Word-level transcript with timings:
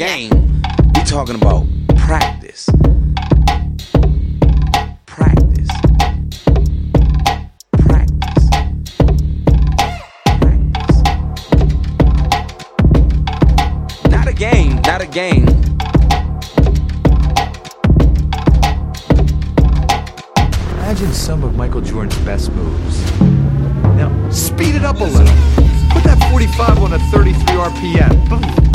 game. 0.00 0.30
we're 0.96 1.04
talking 1.04 1.34
about 1.34 1.66
practice. 1.94 2.70
Practice. 5.04 5.68
Practice. 7.70 8.48
Practice. 10.40 11.02
Not 14.08 14.26
a 14.26 14.32
game, 14.32 14.80
not 14.86 15.02
a 15.02 15.06
game. 15.06 15.46
Imagine 20.78 21.12
some 21.12 21.44
of 21.44 21.54
Michael 21.56 21.82
Jordan's 21.82 22.16
best 22.20 22.50
moves. 22.52 23.20
Now, 24.00 24.30
speed 24.30 24.76
it 24.76 24.82
up 24.82 24.98
a 24.98 25.04
little. 25.04 25.26
Put 25.90 26.04
that 26.04 26.26
45 26.30 26.78
on 26.78 26.94
a 26.94 26.98
33 27.10 27.34
RPM. 27.44 28.28
Boom. 28.30 28.69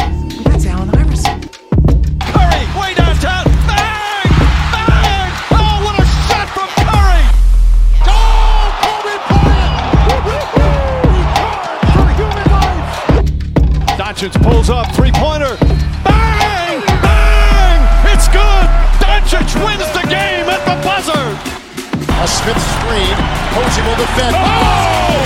A 22.46 22.48
Smith 22.48 22.62
screen. 22.62 23.15
Posey 23.54 23.82
will 23.82 23.96
defend. 23.96 24.35
Oh! 24.38 25.18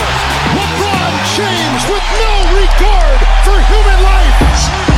LeBron 0.55 1.13
James 1.35 1.83
with 1.91 2.05
no 2.15 2.31
regard 2.55 3.19
for 3.43 3.59
human 3.59 4.03
life. 4.03 4.88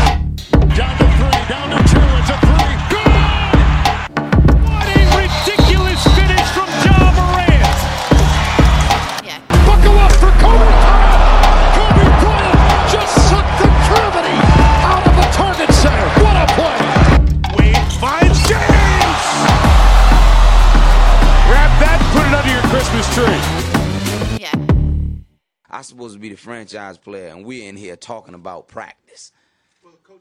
Franchise 26.65 26.97
player, 26.99 27.29
and 27.33 27.45
we're 27.45 27.67
in 27.67 27.75
here 27.75 27.95
talking 27.95 28.33
about 28.35 28.67
practice. 28.67 29.31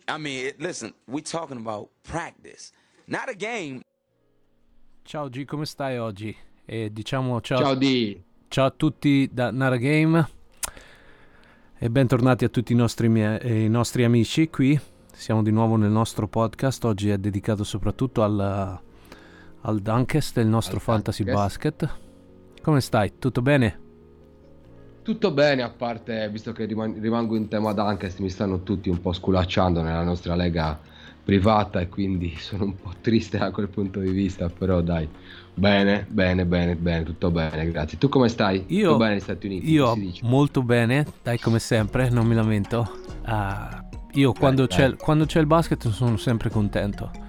I 0.08 0.18
mean, 0.18 0.46
it, 0.46 0.60
listen, 0.60 0.94
we're 1.06 1.20
talking 1.22 1.58
about 1.58 1.90
practice, 2.02 2.72
not 3.06 3.28
a 3.28 3.34
game. 3.34 3.82
Ciao 5.04 5.28
G, 5.28 5.44
come 5.44 5.64
stai 5.66 5.98
oggi? 5.98 6.34
E 6.64 6.90
diciamo 6.92 7.40
ciao, 7.40 7.58
Ciao 7.58 7.74
di 7.74 8.22
ciao 8.48 8.66
a 8.66 8.70
tutti 8.70 9.28
da 9.32 9.50
Nara 9.50 9.76
Game 9.76 10.28
e 11.78 11.90
bentornati 11.90 12.44
a 12.44 12.48
tutti 12.48 12.72
i 12.72 12.76
nostri, 12.76 13.08
mie- 13.08 13.40
eh, 13.40 13.64
i 13.64 13.68
nostri 13.68 14.04
amici 14.04 14.48
qui. 14.48 14.78
Siamo 15.12 15.42
di 15.42 15.50
nuovo 15.50 15.76
nel 15.76 15.90
nostro 15.90 16.26
podcast. 16.28 16.84
Oggi 16.84 17.10
è 17.10 17.18
dedicato 17.18 17.64
soprattutto 17.64 18.22
al, 18.22 18.80
al 19.60 19.80
Dunkest, 19.80 20.38
il 20.38 20.46
nostro 20.46 20.76
Al 20.76 20.82
fantasy 20.82 21.24
Dunkest. 21.24 21.44
basket. 21.44 21.98
Come 22.62 22.80
stai? 22.80 23.18
Tutto 23.18 23.42
bene? 23.42 23.88
Tutto 25.02 25.30
bene, 25.30 25.62
a 25.62 25.70
parte 25.70 26.28
visto 26.30 26.52
che 26.52 26.64
riman- 26.64 27.00
rimango 27.00 27.36
in 27.36 27.48
tema 27.48 27.72
Dunkest, 27.72 28.20
mi 28.20 28.30
stanno 28.30 28.62
tutti 28.62 28.88
un 28.88 29.00
po' 29.00 29.12
sculacciando 29.12 29.82
nella 29.82 30.02
nostra 30.02 30.34
lega 30.34 30.78
privata 31.22 31.80
e 31.80 31.88
quindi 31.88 32.34
sono 32.38 32.64
un 32.64 32.76
po' 32.76 32.92
triste 33.00 33.38
da 33.38 33.50
quel 33.50 33.68
punto 33.68 34.00
di 34.00 34.10
vista, 34.10 34.48
però 34.48 34.80
dai, 34.80 35.08
bene, 35.54 36.06
bene, 36.08 36.44
bene, 36.44 36.74
bene, 36.76 37.04
tutto 37.04 37.30
bene, 37.30 37.70
grazie. 37.70 37.98
Tu 37.98 38.08
come 38.08 38.28
stai? 38.28 38.64
Io, 38.68 38.86
tutto 38.86 38.98
bene 38.98 39.12
negli 39.12 39.20
Stati 39.20 39.46
Uniti? 39.46 39.70
io 39.70 39.96
molto 40.22 40.62
bene, 40.62 41.06
dai 41.22 41.38
come 41.38 41.58
sempre, 41.58 42.08
non 42.10 42.26
mi 42.26 42.34
lamento. 42.34 42.90
Ah, 43.22 43.84
io 44.12 44.32
quando, 44.32 44.66
dai. 44.66 44.90
C'è, 44.90 44.96
quando 44.96 45.26
c'è 45.26 45.40
il 45.40 45.46
basket 45.46 45.88
sono 45.88 46.16
sempre 46.16 46.50
contento. 46.50 47.28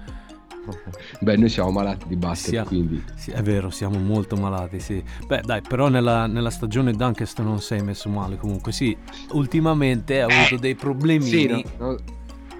Beh, 1.20 1.36
noi 1.36 1.48
siamo 1.48 1.70
malati 1.70 2.06
di 2.08 2.16
basket, 2.16 2.50
Sia- 2.50 2.64
quindi 2.64 3.02
Sì, 3.16 3.30
è 3.30 3.42
vero, 3.42 3.70
siamo 3.70 3.98
molto 3.98 4.36
malati, 4.36 4.80
sì. 4.80 5.02
Beh, 5.26 5.42
dai, 5.44 5.60
però 5.60 5.88
nella, 5.88 6.26
nella 6.26 6.50
stagione 6.50 6.92
Dunkest 6.92 7.40
non 7.40 7.60
sei 7.60 7.82
messo 7.82 8.08
male 8.08 8.36
comunque. 8.36 8.72
Sì, 8.72 8.96
ultimamente 9.32 10.20
ha 10.22 10.26
avuto 10.26 10.56
dei 10.56 10.74
problemini. 10.74 11.28
sì, 11.30 11.46
no, 11.46 11.62
no, 11.78 11.96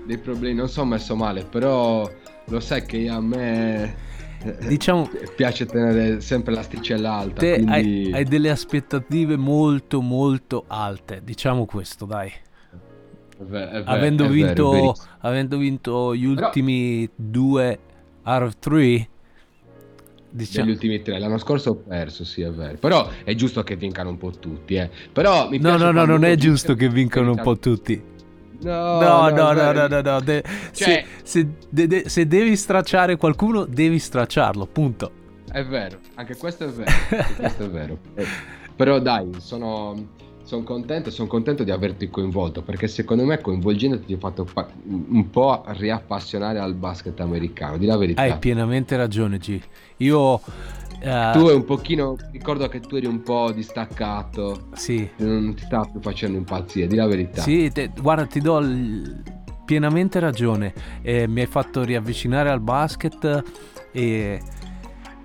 dei 0.05 0.19
problemi, 0.19 0.57
non 0.57 0.69
sono 0.69 0.91
messo 0.91 1.15
male, 1.15 1.45
però 1.45 2.11
lo 2.47 2.61
sai 2.61 2.85
che 2.85 3.09
a 3.09 3.21
me 3.21 4.11
eh, 4.45 4.57
Diciamo, 4.67 5.09
piace 5.37 5.67
tenere 5.67 6.21
sempre 6.21 6.53
l'asticella 6.53 7.13
alta, 7.13 7.41
te 7.41 7.55
quindi... 7.55 7.73
hai, 7.73 8.13
hai 8.13 8.25
delle 8.25 8.51
aspettative 8.51 9.37
molto, 9.37 10.01
molto 10.01 10.65
alte. 10.67 11.21
Diciamo 11.23 11.65
questo, 11.65 12.05
dai. 12.05 12.29
È 12.29 13.45
ver- 13.45 13.69
è 13.69 13.73
ver- 13.73 13.89
avendo, 13.89 14.25
è 14.25 14.29
vero, 14.29 14.35
è 14.35 14.55
vinto, 14.55 14.95
avendo 15.21 15.57
vinto 15.59 16.15
gli 16.17 16.33
Però- 16.35 16.47
ultimi 16.47 17.09
due 17.15 17.79
out 18.25 18.43
of 18.43 18.55
three, 18.59 19.09
diciamo... 20.31 20.65
Negli 20.67 20.75
ultimi 20.75 21.03
tre, 21.03 21.19
l'anno 21.19 21.39
scorso 21.39 21.71
ho 21.71 21.75
perso, 21.77 22.25
sì, 22.25 22.43
è 22.43 22.51
vero. 22.51 22.77
Però 22.79 23.09
è 23.25 23.35
giusto 23.35 23.63
che 23.63 23.77
vincano 23.77 24.11
un 24.11 24.19
po' 24.19 24.31
tutti, 24.31 24.75
eh. 24.75 24.91
Però 25.13 25.49
mi 25.49 25.59
No, 25.59 25.71
piace 25.77 25.85
no, 25.85 25.91
no, 25.93 26.05
non 26.05 26.25
è 26.25 26.35
giusto 26.37 26.75
che 26.75 26.89
vincano 26.89 27.31
un 27.33 27.41
po' 27.43 27.59
tutti. 27.59 28.11
No, 28.63 29.01
No, 29.01 29.29
no, 29.29 29.53
no, 29.53 29.73
no, 29.73 29.87
no, 29.89 30.01
no. 30.01 30.21
de- 30.21 30.43
Cioè- 30.73 31.05
se, 31.23 31.25
se 31.25 31.49
de- 31.69 31.87
de- 31.89 32.09
se 32.09 32.27
devi 32.27 32.55
stracciare 32.57 33.17
qualcuno, 33.17 33.65
devi 33.65 33.99
stracciarlo, 33.99 34.67
punto. 34.67 35.11
È 35.51 35.65
vero, 35.65 35.99
anche 36.15 36.37
questo 36.37 36.65
è 36.65 36.69
vero. 36.69 36.91
questo 37.37 37.65
è 37.65 37.69
vero. 37.69 37.99
Però 38.77 39.01
dai, 39.01 39.29
sono, 39.39 40.11
sono 40.53 40.65
contento, 40.65 41.11
sono 41.11 41.29
contento 41.29 41.65
di 41.65 41.71
averti 41.71 42.11
coinvolto 42.11 42.61
perché 42.61 42.87
secondo 42.87 43.25
me 43.25 43.41
coinvolgendoti 43.41 44.05
ti 44.05 44.13
ho 44.13 44.19
fatto 44.19 44.45
pa- 44.45 44.69
un 44.85 45.31
po' 45.31 45.63
riappassionare 45.69 46.59
al 46.59 46.75
basket 46.75 47.19
americano, 47.21 47.79
di 47.79 47.87
la 47.87 47.97
verità. 47.97 48.21
Hai 48.21 48.37
pienamente 48.37 48.95
ragione, 48.97 49.39
G. 49.39 49.59
Io... 49.99 50.41
eh, 51.01 51.31
tu 51.33 51.47
è 51.47 51.55
un 51.55 51.65
pochino, 51.65 52.17
ricordo 52.33 52.69
che 52.69 52.81
tu 52.81 52.97
eri 52.97 53.07
un 53.07 53.23
po' 53.23 53.51
distaccato, 53.51 54.69
Sì, 54.75 55.09
non 55.17 55.55
ti 55.55 55.65
stava 55.65 55.87
più 55.87 56.01
facendo 56.03 56.37
impazzire, 56.37 56.87
di 56.87 56.97
la 56.97 57.07
verità. 57.07 57.41
sì 57.41 57.71
te- 57.73 57.91
guarda, 57.99 58.27
ti 58.27 58.41
do 58.41 58.59
il- 58.59 59.23
pienamente 59.65 60.21
ragione. 60.21 60.75
Eh, 61.01 61.27
mi 61.29 61.41
hai 61.41 61.47
fatto 61.47 61.83
riavvicinare 61.83 62.51
al 62.51 62.61
basket 62.61 63.43
e 63.91 64.39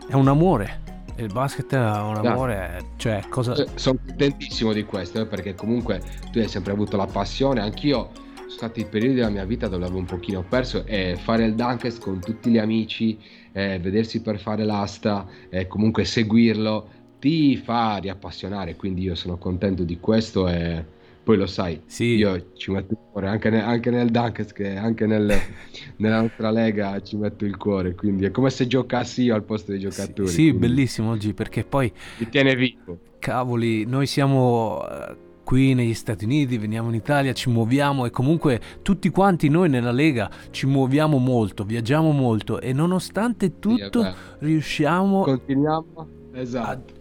è 0.07 0.13
un 0.13 0.27
amore. 0.29 0.85
Il 1.17 1.31
basket 1.33 1.73
è 1.73 1.77
un 1.77 2.13
Dai. 2.21 2.27
amore, 2.27 2.81
cioè 2.97 3.23
cosa... 3.27 3.55
sono 3.75 3.97
contentissimo 4.05 4.71
di 4.71 4.83
questo 4.83 5.21
eh, 5.21 5.25
perché 5.25 5.55
comunque 5.55 5.99
tu 6.31 6.37
hai 6.37 6.47
sempre 6.47 6.73
avuto 6.73 6.95
la 6.95 7.07
passione, 7.07 7.59
anch'io 7.59 8.11
sono 8.35 8.49
stati 8.49 8.85
periodi 8.85 9.15
della 9.15 9.29
mia 9.29 9.43
vita 9.43 9.67
dove 9.67 9.83
avevo 9.85 9.99
un 9.99 10.05
pochino 10.05 10.43
perso 10.43 10.85
e 10.85 11.17
fare 11.19 11.45
il 11.45 11.55
Dunkest 11.55 12.01
con 12.01 12.19
tutti 12.19 12.51
gli 12.51 12.59
amici, 12.59 13.17
eh, 13.51 13.79
vedersi 13.79 14.21
per 14.21 14.39
fare 14.39 14.63
l'asta, 14.63 15.27
e 15.49 15.65
comunque 15.65 16.05
seguirlo, 16.05 16.87
ti 17.19 17.57
fa 17.57 17.97
riappassionare, 17.97 18.75
quindi 18.75 19.01
io 19.01 19.15
sono 19.15 19.37
contento 19.37 19.83
di 19.83 19.99
questo 19.99 20.47
e 20.47 20.85
poi 21.27 21.35
lo 21.35 21.45
sai, 21.45 21.81
Sì. 21.87 22.15
io 22.15 22.53
ci 22.55 22.71
metto 22.71 22.93
il 22.93 22.99
cuore 23.11 23.27
anche, 23.27 23.49
ne- 23.49 23.61
anche 23.61 23.89
nel 23.89 24.09
Dunkest, 24.09 24.53
che 24.53 24.77
anche 24.77 25.05
nel- 25.05 25.27
nella 25.97 26.21
nostra 26.21 26.49
lega 26.51 27.01
ci 27.01 27.17
metto 27.17 27.43
il 27.43 27.57
cuore, 27.57 27.95
quindi 27.95 28.23
è 28.23 28.31
come 28.31 28.49
se 28.49 28.65
giocassi 28.65 29.23
io 29.23 29.35
al 29.35 29.43
posto 29.43 29.71
dei 29.71 29.81
Sì, 29.81 29.89
giocatori. 29.89 30.27
sì, 30.29 30.35
quindi 30.43 30.57
bellissimo 30.59 31.09
oggi 31.09 31.33
perché 31.33 31.65
poi 31.65 31.91
Mi 32.19 32.29
tiene 32.29 32.55
vivo. 32.55 32.97
cavoli, 33.19 33.83
noi 33.85 34.05
siamo 34.07 34.81
eh, 34.89 35.15
qui 35.43 35.73
negli 35.73 35.93
Stati 35.95 36.23
Uniti, 36.23 36.57
veniamo 36.57 36.87
in 36.87 36.95
Italia, 36.95 37.33
ci 37.33 37.49
muoviamo 37.49 38.05
e 38.05 38.09
comunque 38.09 38.61
tutti 38.81 39.09
quanti 39.09 39.49
noi 39.49 39.67
nella 39.67 39.91
Lega 39.91 40.29
ci 40.51 40.65
muoviamo 40.65 41.17
molto, 41.17 41.65
viaggiamo 41.65 42.11
molto 42.11 42.61
e 42.61 42.71
nonostante 42.71 43.59
tutto 43.59 44.01
vero. 44.01 44.15
riusciamo 44.39 45.23
Continuiamo. 45.23 45.85
a, 46.33 46.39
Esatto. 46.39 46.93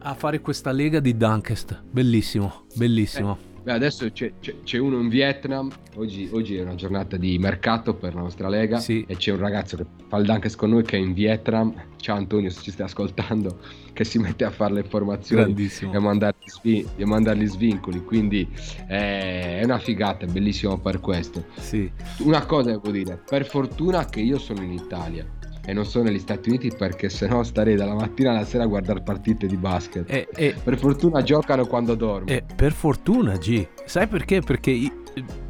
a 0.00 0.14
fare 0.14 0.40
questa 0.40 0.72
Lega 0.72 0.98
di 0.98 1.16
Dunkest. 1.16 1.82
Bellissimo, 1.88 2.64
bellissimo. 2.74 3.48
Beh, 3.62 3.72
adesso 3.72 4.10
c'è, 4.10 4.32
c'è- 4.40 4.56
c'è 4.64 4.78
uno 4.78 4.98
in 5.00 5.08
Vietnam. 5.08 5.70
Oggi, 5.96 6.28
oggi 6.32 6.56
è 6.56 6.62
una 6.62 6.76
giornata 6.76 7.16
di 7.18 7.38
mercato 7.38 7.94
per 7.94 8.14
la 8.14 8.20
nostra 8.22 8.48
lega. 8.48 8.78
Sì. 8.78 9.04
E 9.06 9.16
c'è 9.16 9.32
un 9.32 9.38
ragazzo 9.38 9.76
che 9.76 9.84
fa 10.08 10.16
il 10.16 10.24
Dunkest 10.24 10.56
con 10.56 10.70
noi 10.70 10.82
che 10.82 10.96
è 10.96 11.00
in 11.00 11.12
Vietnam. 11.12 11.74
Ciao 11.96 12.16
Antonio, 12.16 12.48
se 12.48 12.62
ci 12.62 12.70
stai 12.70 12.86
ascoltando, 12.86 13.58
che 13.92 14.04
si 14.04 14.18
mette 14.18 14.44
a 14.44 14.50
fare 14.50 14.72
le 14.72 14.82
formazioni 14.84 15.42
Grandissimo. 15.42 15.92
e 15.92 15.96
a 15.96 16.00
mandargli, 16.00 16.46
svi- 16.46 16.86
a 17.00 17.06
mandargli 17.06 17.46
svincoli. 17.46 18.02
Quindi 18.02 18.48
eh, 18.88 19.60
è 19.60 19.64
una 19.64 19.78
figata, 19.78 20.24
è 20.24 20.28
bellissimo 20.28 20.78
per 20.78 21.00
questo. 21.00 21.44
Sì. 21.58 21.90
Una 22.20 22.46
cosa 22.46 22.70
devo 22.70 22.90
dire, 22.90 23.20
per 23.28 23.44
fortuna 23.44 24.06
che 24.06 24.20
io 24.20 24.38
sono 24.38 24.62
in 24.62 24.72
Italia 24.72 25.26
e 25.64 25.72
non 25.72 25.84
sono 25.84 26.04
negli 26.04 26.18
Stati 26.18 26.48
Uniti 26.48 26.70
perché 26.76 27.08
sennò 27.08 27.42
starei 27.42 27.76
dalla 27.76 27.94
mattina 27.94 28.30
alla 28.30 28.44
sera 28.44 28.64
a 28.64 28.66
guardare 28.66 29.02
partite 29.02 29.46
di 29.46 29.56
basket. 29.56 30.10
E, 30.10 30.28
e- 30.34 30.54
Per 30.62 30.78
fortuna 30.78 31.22
giocano 31.22 31.66
quando 31.66 31.94
dormo. 31.94 32.28
e 32.28 32.42
per 32.56 32.72
fortuna, 32.72 33.36
G. 33.36 33.66
Sai 33.84 34.06
perché? 34.06 34.40
Perché 34.40 34.90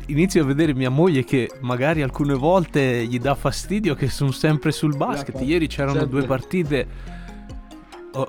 inizio 0.07 0.43
a 0.43 0.47
vedere 0.47 0.75
mia 0.75 0.91
moglie 0.91 1.23
che 1.25 1.51
magari 1.61 2.03
alcune 2.03 2.35
volte 2.35 3.07
gli 3.07 3.19
dà 3.19 3.35
fastidio 3.35 3.95
che 3.95 4.09
sono 4.09 4.33
sempre 4.33 4.73
sul 4.73 4.97
basket. 4.97 5.41
Ieri 5.41 5.67
c'erano 5.69 5.99
sempre. 6.01 6.19
due 6.19 6.27
partite. 6.27 6.87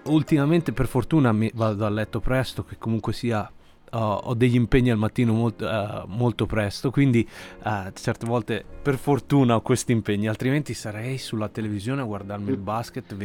Ultimamente, 0.05 0.73
per 0.73 0.87
fortuna, 0.87 1.31
mi 1.31 1.49
vado 1.55 1.85
a 1.85 1.89
letto 1.89 2.19
presto, 2.19 2.63
che 2.63 2.75
comunque 2.77 3.13
sia. 3.13 3.51
Ho- 3.91 4.13
ho 4.23 4.33
degli 4.33 4.55
impegni 4.55 4.89
al 4.91 4.97
mattino 4.97 5.33
molto, 5.33 5.69
eh, 5.69 6.03
molto 6.07 6.45
presto, 6.45 6.91
quindi 6.91 7.27
eh, 7.63 7.91
certe 7.93 8.25
volte 8.25 8.63
per 8.81 8.97
fortuna 8.97 9.55
ho 9.55 9.61
questi 9.61 9.91
impegni, 9.91 10.27
altrimenti 10.27 10.73
sarei 10.73 11.17
sulla 11.17 11.47
televisione 11.49 12.01
a 12.01 12.05
guardarmi 12.05 12.49
il 12.51 12.57
basket 12.57 13.03
Tutto 13.07 13.13
il 13.13 13.19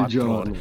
24 0.00 0.30
ore. 0.32 0.52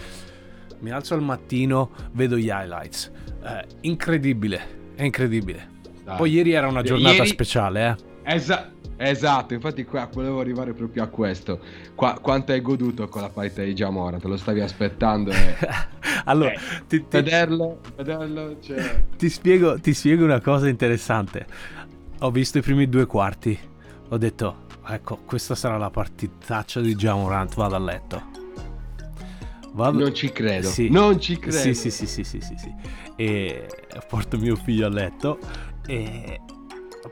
Mi 0.79 0.91
alzo 0.91 1.13
al 1.13 1.21
mattino, 1.21 1.89
vedo 2.11 2.37
gli 2.37 2.49
highlights. 2.49 3.11
Eh, 3.43 3.65
incredibile, 3.81 4.93
è 4.95 5.03
incredibile. 5.03 5.69
Dai. 6.03 6.17
Poi 6.17 6.31
ieri 6.31 6.51
era 6.51 6.67
una 6.67 6.83
giornata 6.83 7.15
Ieri- 7.15 7.27
speciale, 7.27 7.97
eh. 8.23 8.33
Esa- 8.35 8.71
esatto, 8.97 9.53
infatti 9.53 9.83
qua 9.83 10.09
volevo 10.11 10.39
arrivare 10.39 10.73
proprio 10.73 11.03
a 11.03 11.07
questo. 11.07 11.59
Qua- 11.95 12.17
quanto 12.21 12.51
hai 12.51 12.61
goduto 12.61 13.07
con 13.07 13.21
la 13.21 13.29
partita 13.29 13.63
di 13.63 13.73
Jamora? 13.73 14.17
Te 14.17 14.27
lo 14.27 14.37
stavi 14.37 14.61
aspettando 14.61 15.31
e... 15.31 15.55
allora, 16.25 16.51
Eh, 16.53 16.59
ti, 16.87 16.99
ti- 17.01 17.05
vederlo, 17.09 17.79
vederlo, 17.95 18.57
cioè... 18.61 19.03
ti 19.17 19.29
spiego, 19.29 19.79
ti 19.79 19.93
spiego 19.93 20.23
una 20.23 20.41
cosa 20.41 20.67
interessante. 20.69 21.45
Ho 22.19 22.31
visto 22.31 22.57
i 22.57 22.61
primi 22.61 22.87
due 22.87 23.05
quarti. 23.05 23.57
Ho 24.09 24.17
detto, 24.17 24.67
ecco, 24.87 25.17
questa 25.25 25.55
sarà 25.55 25.77
la 25.77 25.89
partitaccia 25.89 26.79
di 26.79 26.95
Jamorant. 26.95 27.53
Vado 27.55 27.75
a 27.75 27.79
letto. 27.79 28.23
Vado... 29.73 29.99
Non 29.99 30.13
ci 30.13 30.31
credo. 30.31 30.69
Sì. 30.69 30.89
Non 30.89 31.19
ci 31.19 31.37
credo. 31.37 31.57
Sì, 31.57 31.73
sì, 31.73 31.91
sì, 31.91 32.07
sì, 32.07 32.23
sì, 32.23 32.39
sì, 32.39 32.55
sì. 32.57 32.73
E 33.17 33.67
porto 34.07 34.37
mio 34.37 34.55
figlio 34.55 34.85
a 34.85 34.89
letto 34.89 35.37
e 35.85 36.39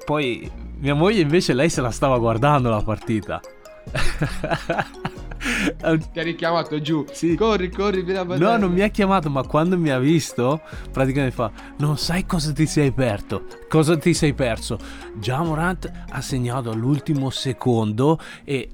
poi 0.06 0.50
mia 0.80 0.94
moglie 0.94 1.22
invece 1.22 1.54
lei 1.54 1.69
se 1.69 1.81
la 1.81 1.92
stava 1.92 2.18
guardando 2.18 2.69
la 2.69 2.81
partita. 2.81 3.42
Ti 5.44 6.19
ha 6.19 6.24
richiamato 6.24 6.80
giù. 6.80 7.06
Sì. 7.12 7.36
Corri, 7.36 7.69
corri, 7.69 8.01
vieni 8.04 8.19
a 8.19 8.24
vedere. 8.24 8.51
No, 8.51 8.57
non 8.57 8.72
mi 8.72 8.81
ha 8.81 8.88
chiamato, 8.88 9.30
ma 9.30 9.45
quando 9.45 9.78
mi 9.78 9.90
ha 9.90 10.00
visto, 10.00 10.62
praticamente 10.92 11.36
fa: 11.36 11.51
Non 11.80 11.98
sai 11.98 12.25
cosa 12.25 12.54
ti 12.54 12.66
sei 12.66 12.94
perso? 12.94 13.45
Cosa 13.68 13.98
ti 13.98 14.13
sei 14.13 14.34
perso? 14.34 14.78
Jamorant 15.16 15.92
ha 16.10 16.22
segnato 16.22 16.72
all'ultimo 16.72 17.30
secondo 17.30 18.19
e 18.46 18.69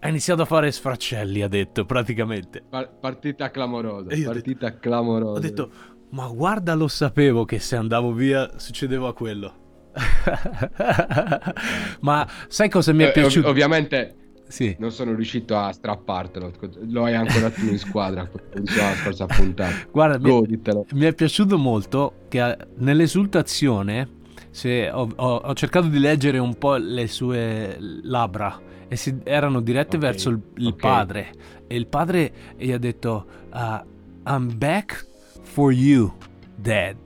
ha 0.00 0.08
iniziato 0.08 0.42
a 0.42 0.44
fare 0.44 0.72
sfraccelli, 0.72 1.42
ha 1.42 1.48
detto 1.48 1.84
praticamente. 1.84 2.64
Pa- 2.68 2.88
partita 2.88 3.52
clamorosa. 3.52 4.08
Partita 4.24 4.76
clamorosa. 4.78 5.38
Ho 5.38 5.40
detto, 5.40 5.70
ma 6.10 6.26
guarda, 6.26 6.74
lo 6.74 6.88
sapevo 6.88 7.44
che 7.44 7.60
se 7.60 7.76
andavo 7.76 8.12
via 8.12 8.58
succedeva 8.58 9.14
quello. 9.14 9.60
ma 12.00 12.26
sai 12.48 12.68
cosa 12.68 12.92
mi 12.92 13.02
Eh, 13.02 13.06
è 13.06 13.08
ov- 13.08 13.14
piaciuto? 13.20 13.48
ovviamente 13.48 14.16
sì. 14.48 14.74
non 14.78 14.90
sono 14.90 15.14
riuscito 15.14 15.56
a 15.56 15.72
strappartelo. 15.72 16.52
Lo 16.88 17.04
hai 17.04 17.14
ancora 17.14 17.50
tu 17.50 17.66
in 17.66 17.78
squadra. 17.78 18.28
la 18.52 18.94
scorsa 18.94 19.26
puntata. 19.26 19.74
Guarda, 19.90 20.18
mi, 20.18 20.30
Goditelo. 20.30 20.86
mi 20.92 21.04
è 21.06 21.14
piaciuto 21.14 21.58
molto 21.58 22.14
che 22.28 22.50
eh, 22.50 22.56
nell'esultazione 22.76 24.20
se 24.50 24.90
ho, 24.90 25.08
ho- 25.14 25.36
ho 25.36 25.54
cercato 25.54 25.86
di 25.88 25.98
leggere 25.98 26.38
un 26.38 26.56
po' 26.58 26.76
le 26.76 27.06
sue 27.06 27.76
labbra 27.78 28.60
e 28.88 28.96
si, 28.96 29.18
erano 29.24 29.60
dirette 29.60 29.96
Ok, 29.96 30.02
verso 30.02 30.28
il, 30.28 30.40
il 30.56 30.66
ok. 30.68 30.80
padre 30.80 31.32
e 31.66 31.76
il 31.76 31.86
padre 31.86 32.32
gli 32.58 32.70
ha 32.72 32.78
detto 32.78 33.24
ah, 33.50 33.82
I'm 34.26 34.58
back 34.58 35.06
for 35.42 35.72
you 35.72 36.14
dad 36.54 36.96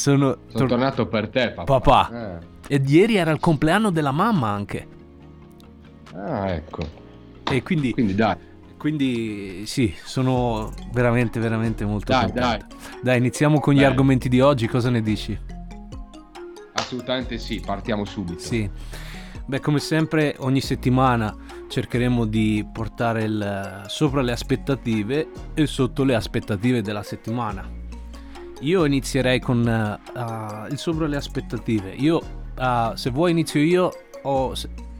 sono, 0.00 0.36
Sono 0.46 0.58
tor- 0.58 0.68
tornato 0.68 1.06
per 1.06 1.28
te, 1.28 1.50
papà. 1.50 1.78
Papà. 1.80 2.38
e 2.66 2.82
ieri 2.86 3.16
era 3.16 3.30
il 3.30 3.38
compleanno 3.40 3.90
della 3.90 4.12
mamma 4.12 4.48
anche 4.48 4.86
Eh. 6.14 6.18
Ah, 6.18 6.48
ecco. 6.50 6.82
e 7.50 7.62
quindi, 7.62 7.92
Quindi 7.92 8.14
dai. 8.14 8.36
quindi 8.78 9.64
sì 9.66 9.92
sono 10.02 10.72
veramente 10.92 11.38
veramente 11.38 11.84
molto 11.84 12.12
Dai, 12.12 12.24
contento 12.32 12.66
dai 13.02 13.18
iniziamo 13.18 13.60
con 13.60 13.74
gli 13.74 13.78
Bene. 13.78 13.88
argomenti 13.90 14.28
di 14.28 14.40
oggi 14.40 14.66
cosa 14.66 14.88
ne 14.90 15.02
dici? 15.02 15.38
Assolutamente 16.72 17.38
sì, 17.38 17.60
partiamo 17.64 18.04
subito. 18.04 18.40
Sì. 18.40 18.68
Beh, 19.46 19.60
come 19.60 19.78
sempre, 19.80 20.34
ogni 20.38 20.60
settimana 20.60 21.34
cercheremo 21.68 22.24
di 22.24 22.66
portare 22.72 23.24
il 23.24 23.82
sopra 23.86 24.22
le 24.22 24.32
aspettative 24.32 25.28
e 25.54 25.66
sotto 25.66 26.02
le 26.04 26.14
aspettative 26.14 26.82
della 26.82 27.02
settimana. 27.02 27.68
Io 28.60 28.84
inizierei 28.84 29.40
con 29.40 29.66
eh, 29.66 30.70
il 30.70 30.78
sopra 30.78 31.06
le 31.06 31.16
aspettative. 31.16 31.94
Io, 31.94 32.20
eh, 32.58 32.92
se 32.94 33.10
vuoi, 33.10 33.30
inizio 33.30 33.60
io 33.60 33.90
o 34.22 34.52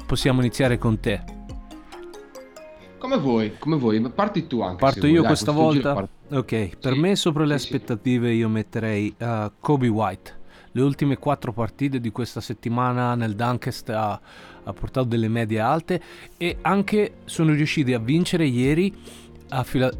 possiamo 0.06 0.40
iniziare 0.40 0.78
con 0.78 0.98
te. 0.98 1.22
Come 2.98 3.16
vuoi, 3.18 3.52
come 3.58 3.76
vuoi, 3.76 3.98
ma 4.00 4.10
parti 4.10 4.46
tu 4.46 4.60
anche. 4.60 4.76
Parto 4.76 5.00
vuoi, 5.00 5.12
io 5.12 5.20
dai, 5.20 5.28
questa 5.30 5.52
giro 5.52 5.62
volta? 5.64 5.92
parti- 5.94 6.18
Ok, 6.32 6.76
per 6.78 6.92
Sì, 6.92 6.98
me 6.98 7.16
sopra 7.16 7.44
le 7.44 7.58
sì, 7.58 7.66
sì. 7.66 7.74
aspettative 7.74 8.32
io 8.32 8.48
metterei 8.48 9.14
Kobe 9.58 9.88
White. 9.88 10.38
Le 10.72 10.82
ultime 10.82 11.16
quattro 11.16 11.52
partite 11.52 11.98
di 11.98 12.10
questa 12.12 12.40
settimana 12.40 13.16
nel 13.16 13.34
Dunkest 13.34 13.88
ha, 13.90 14.20
ha 14.62 14.72
portato 14.72 15.06
delle 15.08 15.26
medie 15.26 15.58
alte 15.58 16.00
e 16.36 16.58
anche 16.62 17.14
sono 17.24 17.52
riusciti 17.52 17.92
a 17.92 17.98
vincere 17.98 18.44
ieri 18.46 18.94
a 19.48 19.64
Fila- 19.64 19.90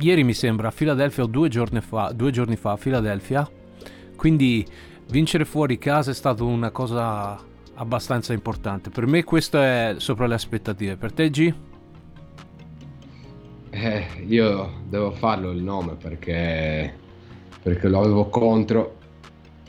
ieri 0.00 0.24
mi 0.24 0.34
sembra 0.34 0.68
a 0.68 0.70
Filadelfia 0.70 1.24
o 1.24 1.26
due 1.26 1.48
giorni 1.48 1.80
fa, 1.80 2.12
due 2.12 2.30
giorni 2.30 2.56
fa 2.56 2.72
a 2.72 2.76
Filadelfia. 2.76 3.48
Quindi 4.16 4.66
vincere 5.10 5.44
fuori 5.44 5.78
casa 5.78 6.10
è 6.10 6.14
stata 6.14 6.44
una 6.44 6.70
cosa 6.70 7.38
abbastanza 7.74 8.32
importante. 8.32 8.90
Per 8.90 9.06
me 9.06 9.24
questo 9.24 9.60
è 9.60 9.94
sopra 9.98 10.26
le 10.26 10.34
aspettative. 10.34 10.96
Per 10.96 11.12
te 11.12 11.30
G? 11.30 11.54
Eh, 13.70 14.06
io 14.26 14.82
devo 14.88 15.12
farlo 15.12 15.50
il 15.50 15.62
nome 15.62 15.94
perché, 15.94 16.92
perché 17.62 17.88
lo 17.88 18.00
avevo 18.00 18.28
contro. 18.28 18.98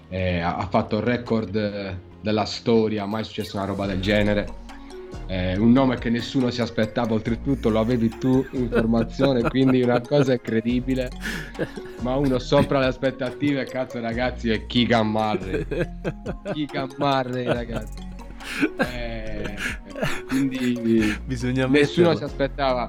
Eh, 0.09 0.39
ha 0.39 0.67
fatto 0.69 0.97
il 0.97 1.03
record 1.03 1.97
della 2.21 2.45
storia, 2.45 3.05
mai 3.05 3.23
successo 3.23 3.57
una 3.57 3.65
roba 3.65 3.85
del 3.85 4.01
genere. 4.01 4.60
Eh, 5.27 5.57
un 5.57 5.71
nome 5.71 5.97
che 5.97 6.09
nessuno 6.09 6.49
si 6.49 6.61
aspettava, 6.61 7.13
oltretutto 7.13 7.69
lo 7.69 7.79
avevi 7.79 8.09
tu 8.17 8.45
in 8.51 8.69
formazione, 8.69 9.43
quindi 9.49 9.81
una 9.81 10.01
cosa 10.01 10.33
incredibile. 10.33 11.09
Ma 12.01 12.15
uno 12.15 12.39
sopra 12.39 12.79
le 12.79 12.85
aspettative, 12.85 13.65
cazzo 13.65 13.99
ragazzi, 13.99 14.49
è 14.49 14.65
Keegan 14.65 15.07
Murray. 15.07 15.65
Keegan 16.53 16.89
Murray, 16.97 17.45
ragazzi. 17.45 18.09
Eh, 18.77 19.55
quindi 20.27 21.15
Bisogna 21.25 21.67
nessuno 21.67 22.09
metterlo. 22.09 22.15
si 22.17 22.23
aspettava 22.23 22.87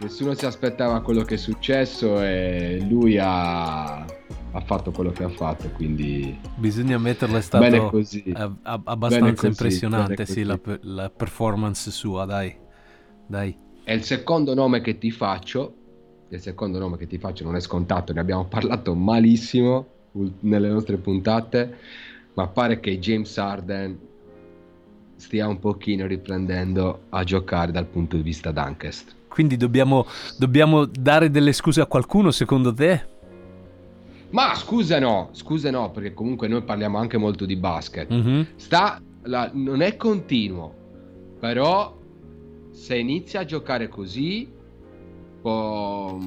nessuno 0.00 0.34
si 0.34 0.46
aspettava 0.46 1.00
quello 1.02 1.22
che 1.22 1.34
è 1.34 1.38
successo 1.38 2.22
e 2.22 2.84
lui 2.88 3.18
ha, 3.20 4.04
ha 4.52 4.60
fatto 4.60 4.90
quello 4.90 5.10
che 5.10 5.24
ha 5.24 5.28
fatto 5.28 5.68
quindi 5.70 6.38
Bisogna 6.56 6.98
metterlo, 6.98 7.36
è 7.36 7.40
stato 7.40 7.64
bene 7.64 7.88
così 7.88 8.32
abbastanza 8.62 9.34
così, 9.34 9.46
impressionante, 9.46 10.14
bene 10.14 10.30
sì, 10.30 10.42
la, 10.42 10.58
la 10.82 11.10
performance 11.10 11.90
sua, 11.90 12.24
dai. 12.24 12.54
Dai. 13.26 13.54
e 13.84 13.94
il 13.94 14.02
secondo 14.04 14.54
nome 14.54 14.80
che 14.80 14.98
ti 14.98 15.10
faccio 15.10 15.74
il 16.30 16.40
secondo 16.40 16.78
nome 16.78 16.96
che 16.96 17.06
ti 17.06 17.18
faccio 17.18 17.44
non 17.44 17.56
è 17.56 17.60
scontato 17.60 18.12
ne 18.12 18.20
abbiamo 18.20 18.46
parlato 18.46 18.94
malissimo 18.94 19.86
nelle 20.40 20.68
nostre 20.68 20.96
puntate 20.96 21.76
ma 22.34 22.46
pare 22.46 22.80
che 22.80 22.98
James 22.98 23.36
Harden 23.36 23.98
stia 25.16 25.48
un 25.48 25.58
pochino 25.58 26.06
riprendendo 26.06 27.02
a 27.10 27.24
giocare 27.24 27.72
dal 27.72 27.86
punto 27.86 28.16
di 28.16 28.22
vista 28.22 28.52
Dunkest 28.52 29.16
Quindi 29.28 29.56
dobbiamo, 29.56 30.06
dobbiamo 30.36 30.84
dare 30.84 31.30
delle 31.30 31.52
scuse 31.52 31.80
a 31.80 31.86
qualcuno, 31.86 32.30
secondo 32.30 32.72
te? 32.72 33.17
Ma 34.30 34.54
scusa 34.54 34.98
no 34.98 35.30
scusa 35.32 35.70
no 35.70 35.90
perché 35.90 36.12
comunque 36.14 36.48
noi 36.48 36.62
parliamo 36.62 36.98
anche 36.98 37.16
molto 37.16 37.46
di 37.46 37.56
basket 37.56 38.10
Mhm. 38.10 38.46
sta 38.56 39.00
la- 39.22 39.50
non 39.54 39.80
è 39.80 39.96
continuo 39.96 40.74
però 41.40 41.96
se 42.70 42.96
inizia 42.96 43.40
a 43.40 43.44
giocare 43.44 43.88
così 43.88 44.50
può, 45.40 46.18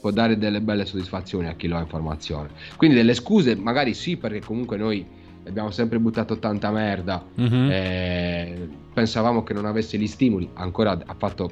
può 0.00 0.10
dare 0.10 0.36
delle 0.38 0.60
belle 0.60 0.84
soddisfazioni 0.84 1.48
a 1.48 1.54
chi 1.54 1.68
lo 1.68 1.76
ha 1.76 1.80
in 1.80 1.86
formazione 1.88 2.50
quindi 2.76 2.96
delle 2.96 3.14
scuse 3.14 3.54
magari 3.56 3.94
sì 3.94 4.16
perché 4.16 4.40
comunque 4.40 4.76
noi 4.76 5.06
abbiamo 5.46 5.70
sempre 5.70 5.98
buttato 5.98 6.38
tanta 6.38 6.70
merda 6.70 7.24
Mhm. 7.34 7.68
eh, 7.70 8.68
pensavamo 8.92 9.42
che 9.42 9.54
non 9.54 9.64
avesse 9.64 9.96
gli 9.96 10.06
stimoli 10.06 10.48
ancora 10.54 10.98
ha 11.06 11.14
fatto 11.16 11.50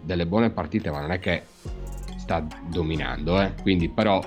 delle 0.00 0.26
buone 0.26 0.50
partite 0.50 0.90
ma 0.90 1.00
non 1.00 1.10
è 1.10 1.18
che 1.18 1.42
sta 2.16 2.44
dominando 2.70 3.40
eh. 3.40 3.52
quindi 3.62 3.88
però 3.88 4.20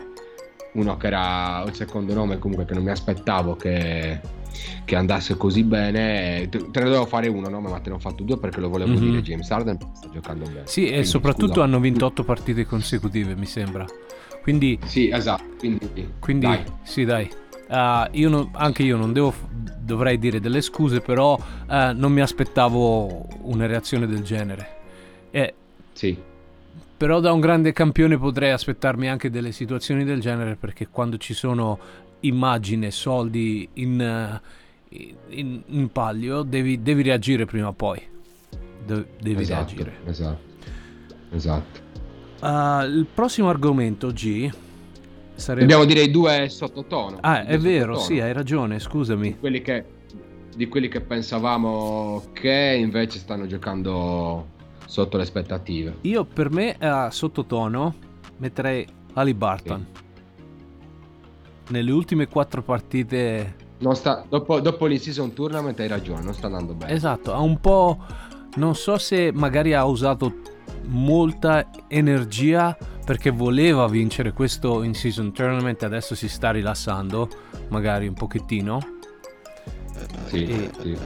uno 0.74 0.98
che 0.98 1.08
era 1.08 1.63
il 1.68 1.74
secondo 1.74 2.13
nome 2.13 2.40
comunque 2.40 2.66
che 2.66 2.74
non 2.74 2.84
mi 2.84 2.92
aspettavo 2.92 3.56
che, 3.56 4.20
che 4.86 4.96
andasse 4.96 5.36
così 5.36 5.63
bene 5.63 6.48
te, 6.50 6.60
te 6.72 6.80
ne 6.80 6.86
dovevo 6.86 7.06
fare 7.06 7.28
uno 7.28 7.50
nome 7.50 7.70
ma 7.70 7.80
te 7.80 7.90
ne 7.90 7.96
ho 7.96 8.00
fatto 8.00 8.24
due 8.24 8.38
perché 8.38 8.60
lo 8.62 8.70
volevo 8.70 8.92
Mhm. 8.92 8.98
dire 9.00 9.22
James 9.22 9.50
Harden 9.51 9.78
sta 9.94 10.10
giocando 10.10 10.46
bene 10.46 10.68
Sì, 10.68 10.86
e 10.86 10.90
Quindi, 10.92 11.06
soprattutto 11.08 11.54
scusa. 11.54 11.63
hanno 11.63 11.80
vinto 11.80 12.06
otto 12.06 12.24
partite 12.24 12.66
consecutive, 12.66 13.36
mi 13.36 13.46
sembra. 13.46 13.86
Quindi, 14.42 14.80
sì 14.86 15.10
esatto 15.10 15.44
quindi, 15.60 16.13
quindi 16.20 16.46
dai. 16.48 16.63
sì, 16.84 17.04
dai. 17.06 17.30
Ah, 17.68 18.08
io 18.13 18.28
non- 18.30 18.50
anche 18.54 18.84
io 18.84 18.98
non 18.98 19.13
devo 19.13 19.34
dovrei 19.78 20.18
dire 20.18 20.40
delle 20.40 20.62
scuse, 20.62 21.00
però 21.01 21.38
eh, 21.70 21.92
non 21.94 22.12
mi 22.12 22.22
aspettavo 22.22 23.28
una 23.42 23.66
reazione 23.66 24.08
del 24.08 24.24
genere. 24.24 24.68
E, 25.32 25.54
Sì, 25.94 26.18
però 27.01 27.20
da 27.20 27.31
un 27.31 27.39
grande 27.39 27.74
campione 27.74 28.15
potrei 28.20 28.51
aspettarmi 28.51 29.10
anche 29.10 29.31
delle 29.31 29.51
situazioni 29.51 30.03
del 30.03 30.20
genere 30.20 30.55
perché 30.55 30.88
quando 30.88 31.17
ci 31.17 31.34
sono 31.34 31.79
immagine, 32.20 32.91
soldi 32.91 33.67
in, 33.74 34.00
eh, 34.00 35.15
in, 35.29 35.63
in 35.65 35.91
palio 35.91 36.43
devi, 36.43 36.84
devi 36.84 37.01
reagire 37.01 37.46
prima 37.46 37.70
o 37.70 37.74
poi. 37.74 38.00
De- 38.86 39.08
devi 39.20 39.41
esatto, 39.41 39.74
reagire. 39.74 39.93
esatto. 40.05 40.41
Esatto. 41.31 41.79
Ah, 42.41 42.84
il 42.84 43.08
prossimo 43.12 43.50
argomento 43.50 44.12
G 44.12 44.48
sarebbe... 45.34 45.62
Dobbiamo 45.62 45.86
dire 45.86 46.01
i 46.01 46.12
due 46.12 46.50
sottotono. 46.50 47.17
Ah, 47.22 47.41
i 47.41 47.48
è 47.48 47.58
due 47.58 47.67
vero, 47.67 47.93
sottotono. 47.96 48.20
sì, 48.20 48.20
hai 48.20 48.31
ragione, 48.31 48.79
scusami. 48.79 49.39
Quelli 49.39 49.63
che, 49.63 49.86
di 50.55 50.67
quelli 50.67 50.88
che 50.88 51.01
pensavamo 51.01 52.25
che 52.31 52.77
invece 52.79 53.17
stanno 53.17 53.48
giocando 53.48 54.60
sotto 54.92 55.16
le 55.16 55.24
aspettative. 55.24 56.00
Io 56.02 56.26
per 56.26 56.52
me 56.52 56.76
a 56.78 57.10
sottotono 57.12 57.96
metterei 58.38 58.86
Ali 59.14 59.34
Barton. 59.34 59.86
Nelle 61.70 61.92
ultime 61.92 62.28
quattro 62.28 62.62
partite 62.62 63.56
Non 63.78 63.96
sta, 63.96 64.26
dopo, 64.28 64.60
dopo 64.60 64.86
l'in-season 64.88 65.32
tournament 65.32 65.80
hai 65.80 65.88
ragione, 65.88 66.22
non 66.22 66.34
sta 66.34 66.48
andando 66.48 66.74
bene. 66.74 66.92
Esatto, 66.92 67.32
ha 67.34 67.40
un 67.40 67.58
po'. 67.62 68.04
Non 68.56 68.76
so 68.76 68.98
se 68.98 69.32
magari 69.34 69.74
ha 69.74 69.86
usato 69.86 70.34
molta 70.88 71.70
energia 71.88 72.78
perché 73.06 73.30
voleva 73.30 73.88
vincere 73.88 74.34
questo 74.34 74.84
in 74.84 74.94
season 74.94 75.32
tournament 75.32 75.82
e 75.82 75.86
adesso 75.86 76.16
si 76.16 76.28
sta 76.28 76.52
rilassando, 76.52 77.30
magari 77.70 78.08
un 78.08 78.14
pochettino. 78.14 78.80
Sì, 80.26 80.70
sì. 80.82 80.98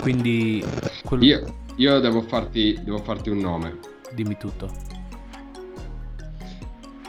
Quindi 0.00 0.64
quello- 1.04 1.24
Io, 1.24 1.54
io 1.76 2.00
devo, 2.00 2.22
farti, 2.22 2.78
devo 2.82 2.98
farti 2.98 3.30
un 3.30 3.38
nome. 3.38 3.78
dimmi 4.14 4.36
tutto. 4.36 4.70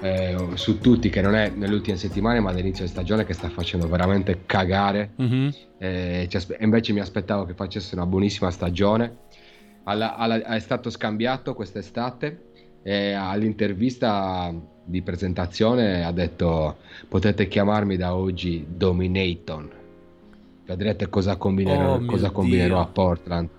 eh, 0.02 0.36
su 0.54 0.80
tutti 0.80 1.10
che 1.10 1.22
non 1.22 1.34
è 1.34 1.50
nelle 1.50 1.74
ultime 1.74 1.98
settimane 1.98 2.40
ma 2.40 2.52
all'inizio 2.52 2.84
di 2.86 2.90
stagione 2.92 3.26
che 3.26 3.34
sta 3.34 3.50
facendo 3.50 3.88
veramente 3.88 4.44
cagare 4.46 5.12
Mhm. 5.16 5.54
Eh, 5.80 6.28
aspe- 6.32 6.58
invece 6.60 6.94
mi 6.94 7.00
aspettavo 7.00 7.46
che 7.46 7.54
facesse 7.56 7.96
una 7.96 8.06
buonissima 8.06 8.52
stagione 8.52 9.26
Alla- 9.86 10.16
alla- 10.16 10.44
è 10.44 10.60
stato 10.60 10.90
scambiato 10.92 11.54
quest'estate 11.56 12.44
e 12.84 13.14
all'intervista 13.14 14.54
di 14.84 15.02
presentazione 15.02 16.04
ha 16.04 16.12
detto 16.12 16.78
potete 17.08 17.48
chiamarmi 17.48 17.96
da 17.98 18.14
oggi 18.16 18.66
Dominaton 18.70 19.72
vedrete 20.66 21.10
cosa 21.10 21.38
combinerò, 21.38 21.96
Oh, 21.96 22.06
cosa 22.06 22.30
combinerò 22.30 22.76
Dio. 22.76 22.84
a 22.84 22.86
Portland 22.88 23.50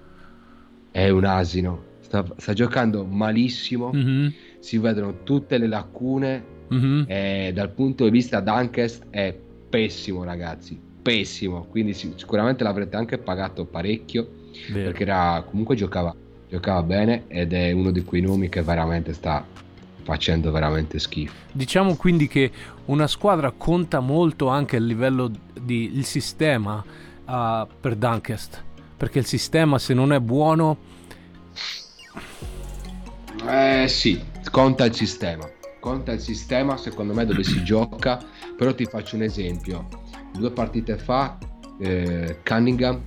è 0.91 1.09
un 1.09 1.25
asino 1.25 1.83
sta, 2.01 2.25
sta 2.37 2.53
giocando 2.53 3.05
malissimo 3.05 3.91
Mhm. 3.93 4.33
si 4.61 4.79
vedono 4.79 5.23
tutte 5.25 5.59
le 5.59 5.67
lacune 5.67 6.57
Mhm. 6.69 7.05
e 7.07 7.51
dal 7.55 7.71
punto 7.71 8.05
di 8.05 8.11
vista 8.11 8.41
Dunkest 8.41 9.07
è 9.11 9.35
pessimo 9.71 10.25
ragazzi 10.25 10.79
pessimo 11.03 11.65
quindi 11.65 11.95
si- 11.95 12.13
sicuramente 12.17 12.65
l'avrete 12.65 12.97
anche 12.97 13.19
pagato 13.19 13.65
parecchio 13.65 14.29
Vero. 14.71 14.91
perché 14.91 15.03
era, 15.05 15.43
comunque 15.49 15.77
giocava, 15.77 16.15
giocava 16.49 16.83
bene 16.83 17.25
ed 17.29 17.53
è 17.53 17.71
uno 17.73 17.91
di 17.91 18.03
quei 18.05 18.21
nomi 18.21 18.49
che 18.49 18.63
veramente 18.63 19.13
sta 19.13 19.45
facendo 20.03 20.51
veramente 20.51 20.99
schifo 20.99 21.35
Diciamo 21.53 21.95
quindi 21.97 22.29
che 22.29 22.51
una 22.87 23.07
squadra 23.07 23.51
conta 23.57 24.01
molto 24.01 24.49
anche 24.49 24.77
a 24.77 24.81
livello 24.81 25.31
di 25.61 25.95
il 25.97 26.05
sistema 26.05 26.83
ah, 27.27 27.67
per 27.81 27.95
Dunkest. 27.95 28.65
Perché 28.99 29.21
il 29.21 29.27
sistema 29.27 29.79
se 29.79 29.95
non 29.95 30.13
è 30.13 30.19
buono 30.21 30.77
eh 33.47 33.87
sì 33.89 34.21
conta 34.51 34.85
il 34.85 34.95
sistema. 34.95 35.49
Conta 35.81 36.13
il 36.13 36.21
sistema 36.21 36.77
secondo 36.77 37.15
me 37.15 37.25
dove 37.25 37.45
si 37.45 37.63
gioca. 37.63 38.19
Però 38.57 38.75
ti 38.75 38.85
faccio 38.85 39.17
un 39.17 39.23
esempio. 39.23 39.89
Due 40.33 40.51
partite 40.51 40.99
fa 40.99 41.39
eh, 41.81 42.41
Cunningham 42.45 43.01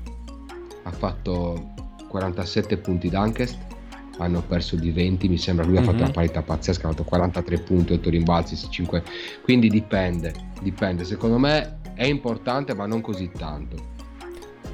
ha 0.84 0.92
fatto 0.92 1.74
47 2.08 2.78
punti 2.78 3.10
Dunkest 3.10 3.58
hanno 4.18 4.42
perso 4.42 4.76
di 4.76 4.92
20 4.92 5.28
mi 5.28 5.38
sembra. 5.38 5.66
Lui 5.66 5.78
ha 5.78 5.82
fatto 5.82 5.98
Mhm. 5.98 6.04
una 6.04 6.12
parità 6.12 6.42
pazzesca 6.42 6.88
ha 6.88 6.92
fatto 6.92 7.04
43 7.04 7.60
punti 7.60 7.94
8 7.94 8.10
rimbalzi 8.10 8.56
5 8.56 9.04
quindi 9.44 9.68
dipende 9.70 10.34
dipende. 10.62 11.04
Secondo 11.04 11.38
me 11.38 11.80
è 11.94 12.06
importante 12.06 12.74
ma 12.74 12.86
non 12.86 13.02
così 13.02 13.30
tanto 13.38 13.90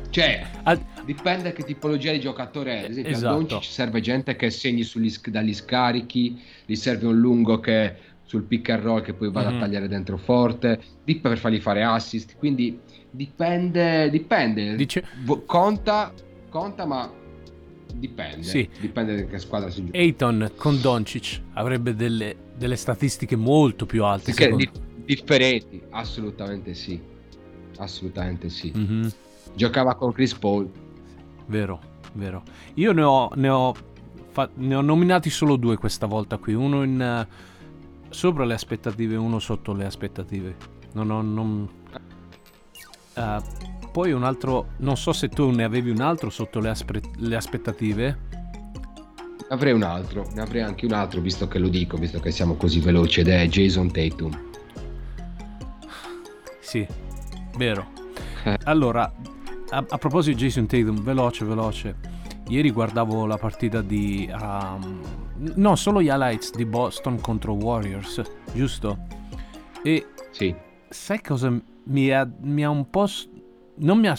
cioè 0.10 0.46
al- 0.64 0.84
dipende 1.06 1.54
che 1.54 1.64
tipologia 1.64 2.12
di 2.12 2.20
giocatore 2.20 2.82
è 2.82 2.84
ad 2.86 2.90
esempio 2.92 3.12
Esatto. 3.14 3.34
a 3.34 3.38
Doncic 3.38 3.64
serve 3.64 4.02
gente 4.02 4.36
che 4.36 4.50
segni 4.50 4.84
sugli 4.84 5.12
dagli 5.28 5.54
scarichi 5.54 6.42
gli 6.66 6.76
serve 6.76 7.08
un 7.08 7.20
lungo 7.20 7.60
che 7.60 7.96
sul 8.24 8.44
pick 8.44 8.70
and 8.70 8.84
roll 8.84 9.02
che 9.02 9.14
poi 9.14 9.32
vada 9.32 9.50
Mhm. 9.50 9.56
a 9.56 9.60
tagliare 9.60 9.88
dentro 9.88 10.18
forte 10.18 10.80
dip- 11.04 11.22
per 11.28 11.38
fargli 11.38 11.60
fare 11.60 11.84
assist 11.84 12.36
quindi 12.38 12.78
dipende 13.10 14.10
dipende 14.10 14.76
Dice- 14.76 15.04
conta 15.46 16.14
conta 16.50 16.86
ma 16.86 17.12
dipende 17.94 18.44
Sì. 18.44 18.68
dipende 18.80 19.16
da 19.16 19.26
che 19.30 19.40
squadra 19.40 19.70
si 19.70 19.86
gioca 19.86 19.98
Ayton 19.98 20.52
con 20.58 20.80
Doncic 20.82 21.42
avrebbe 21.54 21.96
delle, 21.96 22.36
delle 22.56 22.76
statistiche 22.76 23.36
molto 23.36 23.86
più 23.86 24.04
alte. 24.04 24.34
Di- 24.56 24.70
differenti 25.06 25.82
assolutamente 25.92 26.74
sì 26.74 27.00
assolutamente 27.78 28.50
sì 28.50 28.72
Mhm, 28.76 29.10
giocava 29.58 29.96
con 29.96 30.14
Chris 30.14 30.34
Paul 30.36 30.70
Vero, 31.48 31.80
vero. 32.14 32.44
Io 32.76 32.92
ne 32.94 33.02
ho, 33.04 33.30
ne, 33.36 33.50
ho 33.50 33.74
fa- 34.32 34.50
ne 34.54 34.76
ho 34.76 34.82
nominati 34.82 35.30
solo 35.30 35.56
due 35.56 35.78
questa 35.78 36.06
volta 36.06 36.38
qui. 36.38 36.54
Uno 36.54 36.84
in, 36.84 37.02
eh, 37.02 37.28
sopra 38.10 38.46
le 38.46 38.54
aspettative 38.54 39.16
e 39.16 39.18
uno 39.18 39.40
sotto 39.40 39.74
le 39.74 39.86
aspettative. 39.86 40.56
Non 40.94 41.10
ho... 41.10 41.22
non- 41.22 41.70
Eh, 43.14 43.42
poi 43.92 44.12
un 44.12 44.24
altro... 44.24 44.68
Non 44.78 44.96
so 44.98 45.12
se 45.14 45.30
tu 45.30 45.50
ne 45.52 45.64
avevi 45.64 45.90
un 45.90 46.02
altro 46.02 46.30
sotto 46.30 46.60
le, 46.60 46.70
aspre- 46.70 47.02
le 47.16 47.36
aspettative. 47.36 48.20
Avrei 49.50 49.72
un 49.72 49.84
altro, 49.84 50.28
ne 50.34 50.42
avrei 50.42 50.62
anche 50.64 50.86
un 50.86 50.92
altro 50.92 51.22
visto 51.22 51.48
che 51.48 51.58
lo 51.60 51.70
dico, 51.70 51.96
visto 51.96 52.20
che 52.20 52.32
siamo 52.32 52.56
così 52.56 52.82
veloci 52.82 53.22
ed 53.22 53.30
è 53.30 53.48
Jason 53.48 53.90
Tatum. 53.90 54.38
Sì, 56.60 56.86
vero. 57.56 57.88
Allora, 58.66 59.10
a, 59.70 59.86
a 59.88 59.98
proposito 59.98 60.38
di 60.38 60.44
Jason 60.44 60.66
Tatum, 60.66 61.02
veloce, 61.02 61.46
veloce. 61.46 61.96
Ieri 62.48 62.72
guardavo 62.72 63.26
la 63.26 63.38
partita 63.38 63.82
di... 63.82 64.30
um, 64.32 65.02
no, 65.56 65.76
solo 65.76 66.02
gli 66.02 66.08
highlights 66.08 66.52
di 66.54 66.66
Boston 66.66 67.20
contro 67.20 67.54
Warriors, 67.54 68.22
giusto? 68.54 68.98
E 69.84 70.06
Sì, 70.32 70.56
sai 70.88 71.22
cosa 71.22 71.54
mi 71.84 72.10
ha, 72.12 72.30
mi 72.42 72.64
ha 72.64 72.70
un 72.70 72.90
po'... 72.90 73.06
Non 73.80 74.00
mi 74.00 74.08
ha, 74.08 74.18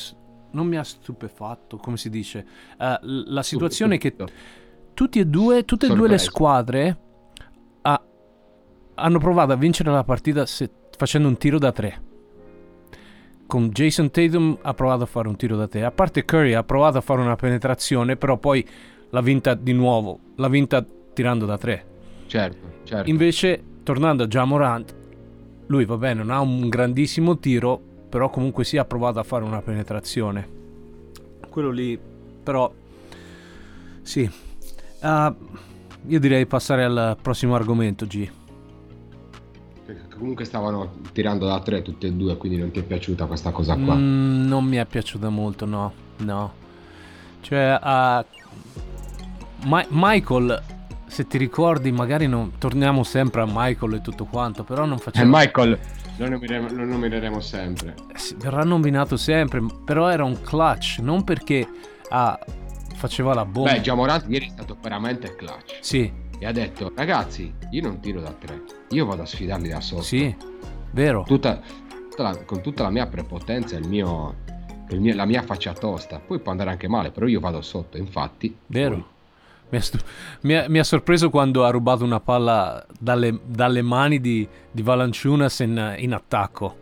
non 0.51 0.67
mi 0.67 0.77
ha 0.77 0.85
stupefatto, 0.85 1.79
come 1.79 1.97
si 1.97 2.11
dice? 2.11 2.47
L- 2.79 3.33
la 3.33 3.43
situazione 3.43 3.95
è 3.95 3.99
che 3.99 4.15
tutti 4.93 5.19
e 5.21 5.25
due, 5.25 5.65
tutte 5.65 5.87
e 5.87 5.95
due 5.95 6.09
le 6.09 6.19
squadre 6.19 6.99
ha- 7.83 8.03
hanno 8.95 9.19
provato 9.19 9.53
a 9.53 9.57
vincere 9.57 9.91
la 9.91 10.05
partita 10.05 10.45
se- 10.45 10.71
facendo 10.97 11.29
un 11.29 11.37
tiro 11.39 11.59
da 11.59 11.73
tre. 11.73 12.03
Con 13.49 13.71
Jason 13.71 14.11
Tatum 14.11 14.59
ha 14.61 14.75
provato 14.75 15.05
a 15.05 15.07
fare 15.07 15.27
un 15.27 15.35
tiro 15.35 15.57
da 15.57 15.67
tre. 15.67 15.83
A 15.83 15.91
parte 15.91 16.27
Curry 16.27 16.53
ha 16.53 16.63
provato 16.65 16.99
a 16.99 17.01
fare 17.01 17.23
una 17.23 17.35
penetrazione, 17.35 18.15
però 18.17 18.37
poi 18.37 18.63
l'ha 19.09 19.23
vinta 19.23 19.55
di 19.55 19.73
nuovo. 19.73 20.21
L'ha 20.37 20.49
vinta 20.49 20.85
tirando 21.15 21.47
da 21.47 21.57
tre. 21.57 21.87
certo, 22.27 22.67
certo. 22.85 23.09
Invece, 23.09 23.63
tornando 23.85 24.25
a 24.25 24.27
Jamorant, 24.27 24.95
lui 25.69 25.87
va 25.87 25.97
bene, 25.97 26.23
non 26.23 26.31
ha 26.31 26.41
un 26.41 26.69
grandissimo 26.69 27.39
tiro, 27.39 27.81
però 28.11 28.29
comunque 28.29 28.65
sì 28.65 28.77
ha 28.77 28.85
provato 28.85 29.19
a 29.19 29.23
fare 29.23 29.45
una 29.45 29.63
penetrazione. 29.63 30.47
Quello 31.49 31.71
lì, 31.71 31.99
però, 32.43 32.71
sì. 34.03 34.31
Ah, 35.01 35.35
io 36.07 36.21
direi 36.21 36.45
passare 36.45 36.85
al 36.85 37.17
prossimo 37.23 37.55
argomento, 37.55 38.05
G. 38.05 38.31
Perché 39.89 40.17
Comunque 40.19 40.45
stavano 40.45 40.97
tirando 41.13 41.47
da 41.47 41.61
tre 41.61 41.81
tutti 41.81 42.05
e 42.05 42.13
due, 42.13 42.37
quindi 42.37 42.59
non 42.59 42.71
ti 42.71 42.81
è 42.81 42.83
piaciuta 42.83 43.25
questa 43.25 43.53
cosa 43.53 43.75
qua. 43.75 43.95
Mm, 43.95 44.47
non 44.47 44.65
mi 44.67 44.77
è 44.77 44.85
piaciuta 44.85 45.31
molto, 45.31 45.65
no, 45.65 45.93
no. 46.19 46.53
Cioè, 47.41 47.79
ah, 47.81 48.23
Ma- 49.65 49.87
Michael, 49.89 50.63
se 51.07 51.27
ti 51.27 51.39
ricordi, 51.39 51.91
magari 51.91 52.27
non 52.27 52.59
torniamo 52.59 53.03
sempre 53.03 53.41
a 53.41 53.47
Michael 53.49 53.95
e 53.95 54.01
tutto 54.03 54.27
quanto, 54.27 54.63
però 54.63 54.85
non 54.85 54.99
facciamo... 54.99 55.35
Michael 55.35 55.79
lo 56.19 56.29
nomineremo, 56.29 56.69
lo 56.71 56.85
nomineremo 56.85 57.41
sempre. 57.41 57.95
Sì, 58.15 58.37
verrà 58.39 58.65
nominato 58.65 59.17
sempre, 59.17 59.65
però 59.87 60.11
era 60.11 60.25
un 60.25 60.39
clutch, 60.43 60.99
non 60.99 61.25
perché 61.25 61.67
ah, 62.11 62.39
faceva 62.95 63.33
la 63.33 63.47
bomba. 63.47 63.73
Beh, 63.73 63.81
Jamorant 63.81 64.27
ieri 64.29 64.49
è 64.49 64.51
stato 64.51 64.77
veramente 64.83 65.35
clutch. 65.35 65.79
Sì, 65.81 66.13
E 66.39 66.47
ha 66.47 66.53
detto, 66.53 66.93
ragazzi, 66.95 67.53
io 67.71 67.83
non 67.83 68.01
tiro 68.01 68.21
da 68.21 68.33
tre, 68.33 68.63
io 68.91 69.05
vado 69.07 69.23
a 69.23 69.27
sfidarli 69.27 69.69
da 69.69 69.81
sotto. 69.81 70.03
sì, 70.03 70.35
vero. 70.93 71.25
Tutta- 71.27 71.61
tutta 72.11 72.23
la- 72.23 72.37
con 72.45 72.61
tutta 72.63 72.83
la 72.85 72.91
mia 72.91 73.07
prepotenza 73.07 73.77
e 73.77 73.81
il 73.81 73.89
mio, 73.89 74.35
mio, 74.93 75.15
la 75.15 75.25
mia 75.27 75.43
faccia 75.43 75.73
tosta. 75.73 76.21
Poi 76.21 76.39
può 76.39 76.53
andare 76.53 76.71
anche 76.71 76.89
male, 76.89 77.11
però 77.11 77.27
io 77.27 77.41
vado 77.41 77.61
sotto, 77.61 77.97
infatti. 77.97 78.57
Vero. 78.67 78.95
poi- 78.95 79.05
Mi 79.71 79.77
ha, 79.77 79.81
stu- 79.83 79.99
mi 80.43 80.55
ha- 80.55 80.67
mi 80.69 80.79
ha 80.79 80.85
sorpreso 80.85 81.29
quando 81.29 81.65
ha 81.67 81.71
rubato 81.71 82.03
una 82.03 82.21
palla 82.21 82.87
dalle, 82.99 83.39
dalle 83.45 83.83
mani 83.83 84.19
di, 84.19 84.49
di 84.71 84.81
Valanciunas 84.83 85.59
in, 85.59 85.95
in 85.99 86.15
attacco. 86.15 86.77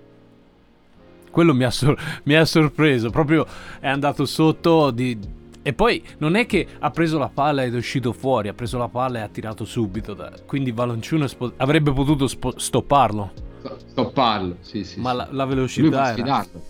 Quello 1.33 1.53
mi 1.53 1.65
ha, 1.65 1.71
sor- 1.71 1.99
mi 2.25 2.35
ha 2.35 2.45
sorpreso, 2.45 3.11
proprio 3.11 3.45
è 3.81 3.89
andato 3.89 4.25
sotto 4.25 4.91
di- 4.93 5.19
e 5.67 5.73
poi 5.73 6.01
non 6.19 6.37
è 6.37 6.47
che 6.47 6.65
ha 6.79 6.91
preso 6.93 7.19
la 7.19 7.29
palla 7.29 7.65
ed 7.65 7.75
è 7.75 7.77
uscito 7.77 8.13
fuori, 8.13 8.47
ha 8.47 8.55
preso 8.55 8.79
la 8.79 8.87
palla 8.87 9.19
e 9.19 9.23
ha 9.23 9.29
tirato 9.29 9.65
subito. 9.65 10.15
da- 10.15 10.31
Quindi 10.47 10.71
Valanciunas 10.71 11.35
po- 11.35 11.55
avrebbe 11.57 11.93
potuto 11.93 12.29
spo- 12.29 12.57
stopparlo, 12.57 13.33
Sto- 13.59 13.79
Stopparlo, 13.89 14.59
sì, 14.61 14.85
sì. 14.85 15.01
ma 15.01 15.11
sì. 15.11 15.17
la, 15.17 15.29
la 15.33 15.45
Lui 15.45 15.55
velocità 15.57 16.05
era... 16.05 16.13
sfidato, 16.13 16.63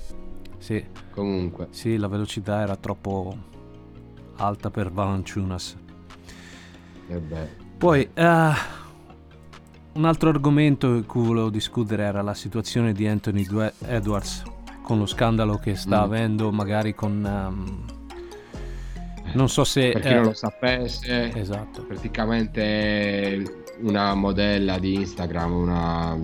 Sì, 0.57 0.83
comunque. 1.13 1.67
sì, 1.73 1.99
la 1.99 2.09
velocità 2.09 2.63
era 2.63 2.75
troppo 2.77 3.37
alta 4.37 4.71
per 4.71 4.91
Valanciunas. 4.91 5.77
Eh. 7.09 7.21
Poi, 7.77 8.09
eh, 8.15 8.51
un 9.93 10.05
altro 10.07 10.31
argomento 10.31 10.95
di 10.95 11.05
cui 11.05 11.27
volevo 11.27 11.51
discutere 11.51 12.03
era 12.05 12.23
la 12.23 12.33
situazione 12.33 12.95
di 12.95 13.07
Anthony 13.07 13.47
Edwards 13.87 14.43
con 14.81 14.99
lo 14.99 15.05
scandalo 15.07 15.57
che 15.59 15.75
sta 15.75 16.01
Mm. 16.01 16.03
avendo 16.05 16.51
magari 16.51 16.95
con... 16.95 17.25
ehm, 17.27 17.85
non 19.35 19.49
so 19.49 19.65
se... 19.65 19.91
Per 19.91 20.01
chi 20.03 20.09
eh, 20.09 20.15
non 20.15 20.23
lo 20.25 20.33
sapesse, 20.35 21.33
Esatto. 21.35 21.83
praticamente 21.83 23.43
una 23.81 24.15
modella 24.15 24.79
di 24.79 24.95
Instagram, 24.95 25.53
una 25.55 26.19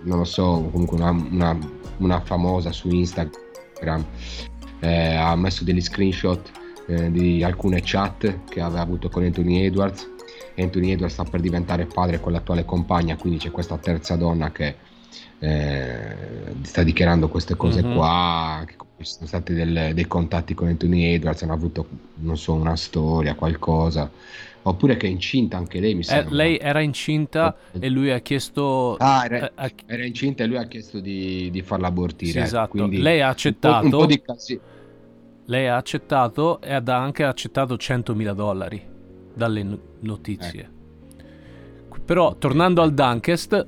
non 0.00 0.18
lo 0.18 0.24
so, 0.24 0.68
comunque 0.70 0.96
una, 0.96 1.10
una- 1.10 1.58
una 1.98 2.20
famosa 2.20 2.70
su 2.70 2.88
Instagram 2.88 4.04
eh, 4.78 5.14
ha 5.16 5.34
messo 5.34 5.64
degli 5.64 5.80
screenshot 5.80 6.50
eh, 6.86 7.10
di 7.10 7.42
alcune 7.42 7.80
chat 7.82 8.44
che 8.48 8.60
aveva 8.60 8.80
avuto 8.80 9.08
con 9.08 9.24
Anthony 9.24 9.64
Edwards. 9.64 10.08
Anthony 10.56 10.92
Edwards 10.92 11.14
sta 11.14 11.24
per 11.24 11.40
diventare 11.40 11.86
padre 11.86 12.20
con 12.20 12.30
l'attuale 12.32 12.64
compagna, 12.64 13.16
quindi 13.16 13.38
c'è 13.40 13.50
questa 13.50 13.76
terza 13.78 14.14
donna 14.16 14.52
che 14.52 14.76
eh, 15.40 16.16
sta 16.62 16.82
dichiarando 16.84 17.28
queste 17.28 17.56
cose 17.56 17.82
Mhm. 17.82 17.94
qua. 17.94 18.62
Che 18.66 18.74
ci 18.98 19.04
sono 19.04 19.26
stati 19.26 19.54
del- 19.54 19.92
dei 19.94 20.06
contatti 20.06 20.54
con 20.54 20.68
Anthony 20.68 21.04
Edwards, 21.14 21.42
hanno 21.42 21.52
avuto, 21.52 21.86
non 22.16 22.36
so, 22.36 22.52
una 22.54 22.76
storia, 22.76 23.34
qualcosa. 23.34 24.10
Oppure 24.62 24.96
che 24.96 25.06
è 25.06 25.10
incinta 25.10 25.56
anche 25.56 25.80
lei, 25.80 25.94
mi 25.94 26.00
Eh, 26.00 26.04
sembra. 26.04 26.34
lei 26.34 26.58
era 26.58 26.80
incinta 26.80 27.56
e 27.78 27.88
lui 27.88 28.10
ha 28.10 28.18
chiesto... 28.18 28.96
Ah, 28.98 29.24
era, 29.24 29.46
eh, 29.48 29.52
ha- 29.54 29.70
era 29.86 30.04
incinta 30.04 30.42
e 30.42 30.46
lui 30.46 30.56
ha 30.58 30.64
chiesto 30.66 30.98
di, 31.00 31.48
di 31.50 31.62
farla 31.62 31.86
abortire. 31.86 32.32
Sì, 32.32 32.38
esatto. 32.38 32.70
quindi 32.70 32.98
Lei 32.98 33.20
ha 33.20 33.26
un 33.28 33.30
po', 33.30 33.32
accettato. 33.36 33.84
un 33.84 33.90
po' 33.90 34.06
di 34.06 34.20
casi- 34.20 34.60
Lei 35.46 35.66
ha 35.68 35.76
accettato 35.76 36.60
e 36.60 36.72
ha 36.74 36.82
anche 36.84 37.24
accettato 37.24 37.76
100.000 37.76 38.34
dollari 38.34 38.82
dalle 39.32 39.62
no- 39.62 39.78
notizie. 40.00 40.70
Però 42.04 42.34
tornando 42.36 42.82
al 42.82 42.92
Dunkest, 42.92 43.64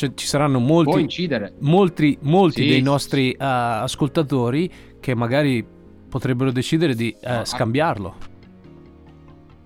c'è- 0.00 0.14
ci 0.14 0.26
saranno 0.26 0.58
può 0.58 0.66
molti, 0.66 1.00
incidere. 1.00 1.52
molti, 1.60 2.16
molti 2.22 2.62
Sì, 2.62 2.68
dei 2.68 2.80
nostri 2.82 3.32
eh, 3.32 3.36
ascoltatori 3.38 4.70
che 4.98 5.14
magari 5.14 5.64
potrebbero 6.08 6.50
decidere 6.50 6.94
di 6.94 7.14
No, 7.22 7.40
a- 7.40 7.44
scambiarlo. 7.44 8.14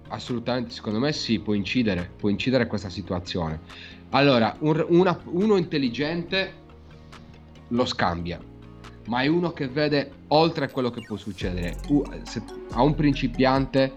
Assolutamente, 0.09 0.71
secondo 0.71 0.99
me 0.99 1.13
sì, 1.13 1.39
può 1.41 1.55
incidere, 1.55 2.11
può 2.17 2.29
incidere 2.29 2.67
questa 2.67 2.89
situazione. 2.91 3.61
Allora, 4.11 4.55
un- 4.61 4.85
una- 4.89 5.19
uno 5.27 5.57
intelligente 5.57 6.53
lo 7.69 7.85
scambia, 7.85 8.39
ma 9.07 9.23
è 9.23 9.27
uno 9.27 9.53
che 9.53 9.69
vede 9.69 10.11
oltre 10.29 10.71
quello 10.71 10.91
che 10.91 11.01
può 11.07 11.17
succedere. 11.17 11.77
U- 11.89 12.05
se- 12.25 12.43
a 12.73 12.83
un 12.83 12.95
principiante, 12.95 13.93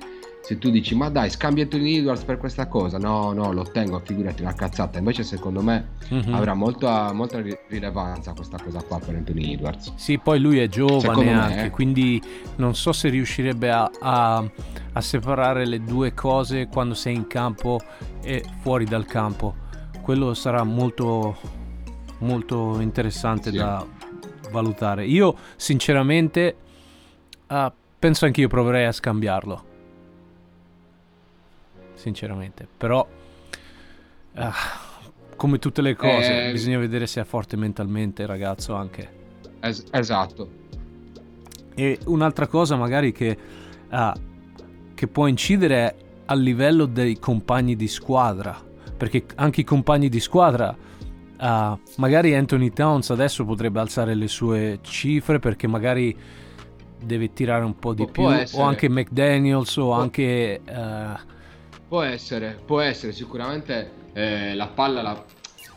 se 0.47 0.57
tu 0.57 0.69
dici, 0.69 0.95
ma 0.95 1.09
dai, 1.09 1.29
scambia 1.29 1.63
Anthony 1.63 1.97
Edwards 1.97 2.23
per 2.23 2.37
questa 2.37 2.67
cosa, 2.67 2.97
no, 2.97 3.33
no, 3.33 3.51
lo 3.51 3.63
tengo, 3.63 3.99
figurati 3.99 4.43
una 4.43 4.53
cazzata. 4.53 4.97
Invece, 4.97 5.23
secondo 5.23 5.61
me, 5.61 5.89
Mhm. 6.09 6.33
avrà 6.33 6.53
molta, 6.53 7.11
molta 7.11 7.41
ri- 7.41 7.57
rilevanza 7.67 8.31
questa 8.31 8.57
cosa 8.63 8.81
qua 8.81 8.97
per 8.97 9.15
Anthony 9.15 9.51
Edwards. 9.55 9.91
Sì, 9.95 10.17
poi 10.19 10.39
lui 10.39 10.59
è 10.59 10.69
giovane 10.69 11.01
Secondo 11.01 11.21
me, 11.31 11.33
anche, 11.33 11.65
eh. 11.65 11.69
quindi 11.69 12.21
non 12.55 12.75
so 12.75 12.93
se 12.93 13.09
riuscirebbe 13.09 13.69
a, 13.69 13.91
a- 13.99 14.49
a 14.93 15.01
separare 15.01 15.65
le 15.65 15.83
due 15.83 16.13
cose 16.13 16.67
quando 16.67 16.93
sei 16.93 17.13
in 17.15 17.27
campo 17.27 17.81
e 18.23 18.41
fuori 18.61 18.85
dal 18.85 19.05
campo. 19.05 19.53
Quello 20.01 20.33
sarà 20.33 20.63
molto, 20.63 21.35
molto 22.19 22.79
interessante 22.79 23.49
Sì. 23.51 23.57
da 23.57 23.85
valutare. 24.49 25.05
Io, 25.07 25.35
sinceramente, 25.57 26.55
ah, 27.47 27.69
penso 27.99 28.23
anch'io 28.23 28.47
proverei 28.47 28.85
a 28.85 28.93
scambiarlo. 28.93 29.66
Sinceramente, 31.97 32.67
però, 32.77 33.05
ah, 34.35 34.53
come 35.35 35.59
tutte 35.59 35.81
le 35.81 35.95
cose, 35.95 36.47
Eh, 36.47 36.51
bisogna 36.51 36.77
vedere 36.77 37.07
se 37.07 37.21
è 37.21 37.23
forte 37.23 37.57
mentalmente 37.57 38.21
il 38.21 38.27
ragazzo 38.27 38.75
anche. 38.75 39.09
Es- 39.59 39.83
esatto. 39.91 40.49
E 41.75 41.99
un'altra 42.05 42.47
cosa 42.47 42.75
magari 42.75 43.11
che, 43.11 43.37
ah, 43.89 44.15
che 44.93 45.07
può 45.07 45.27
incidere 45.27 45.75
è 45.75 45.95
a 46.25 46.35
livello 46.35 46.85
dei 46.85 47.17
compagni 47.19 47.75
di 47.75 47.87
squadra, 47.87 48.55
perché 48.95 49.25
anche 49.35 49.61
i 49.61 49.63
compagni 49.63 50.09
di 50.09 50.19
squadra, 50.19 50.75
ah, 51.37 51.77
magari 51.97 52.35
Anthony 52.35 52.71
Towns 52.71 53.09
adesso 53.09 53.43
potrebbe 53.43 53.79
alzare 53.79 54.13
le 54.13 54.27
sue 54.27 54.79
cifre 54.81 55.39
perché 55.39 55.67
magari 55.67 56.15
deve 56.99 57.31
tirare 57.33 57.63
un 57.63 57.77
po' 57.77 57.93
di 57.93 58.05
Pu- 58.05 58.11
più, 58.11 58.23
o 58.23 58.61
anche 58.63 58.87
McDaniels 58.87 59.75
o 59.77 59.85
Può- 59.85 59.93
anche... 59.93 60.61
ah, 60.65 61.35
Può 61.87 62.01
essere, 62.01 62.59
può 62.65 62.81
essere, 62.81 63.13
sicuramente 63.13 63.91
eh, 64.13 64.53
la 64.55 64.67
palla 64.67 65.01
la- 65.01 65.25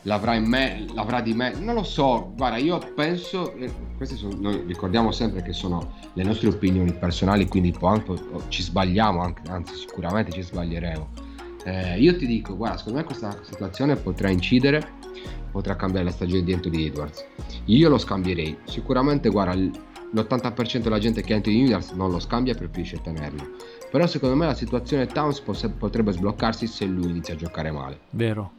l'avrà 0.03 0.35
in 0.35 0.45
me, 0.47 0.87
l'avrà 0.95 1.21
di 1.21 1.35
me, 1.35 1.53
non 1.59 1.75
lo 1.75 1.83
so, 1.85 2.33
guarda, 2.35 2.57
io 2.57 2.79
penso, 2.97 3.53
eh, 3.55 3.71
queste 3.97 4.17
sono, 4.17 4.35
noi 4.41 4.65
ricordiamo 4.67 5.13
sempre 5.13 5.43
che 5.43 5.53
sono 5.53 5.93
le 6.15 6.25
nostre 6.25 6.49
opinioni 6.49 6.93
personali, 6.95 7.47
quindi 7.47 7.71
può 7.71 7.89
anche, 7.89 8.15
ci 8.49 8.63
sbagliamo, 8.63 9.21
anche, 9.21 9.43
anzi 9.51 9.75
sicuramente 9.75 10.33
ci 10.33 10.43
sbaglieremo. 10.43 11.09
Eh, 11.65 12.01
io 12.01 12.17
ti 12.17 12.27
dico, 12.27 12.57
guarda, 12.57 12.79
secondo 12.79 12.99
me 12.99 13.05
questa 13.05 13.39
situazione 13.43 13.95
potrà 13.97 14.31
incidere, 14.31 14.83
potrà 15.53 15.77
cambiare 15.77 16.07
la 16.07 16.13
stagione 16.13 16.43
di 16.43 16.53
Anthony 16.55 16.87
Edwards. 16.87 17.25
Io 17.67 17.89
lo 17.89 17.99
scambierei, 17.99 18.57
sicuramente, 18.65 19.29
guarda, 19.29 19.55
l- 19.55 19.71
l'80% 20.13 20.79
della 20.83 20.99
gente 20.99 21.23
che 21.23 21.35
Anthony 21.35 21.65
Edwards 21.65 21.91
non 21.93 22.11
lo 22.11 22.19
scambia 22.19 22.55
preferisce 22.55 23.01
tenerlo. 23.03 23.49
Però 23.91 24.07
secondo 24.07 24.37
me 24.37 24.47
la 24.47 24.55
situazione 24.55 25.07
Towns 25.07 25.41
potrebbe 25.41 26.13
sbloccarsi 26.13 26.67
se 26.67 26.85
lui 26.87 27.11
inizia 27.11 27.35
a 27.35 27.37
giocare 27.37 27.71
male. 27.73 27.99
vero. 28.11 28.53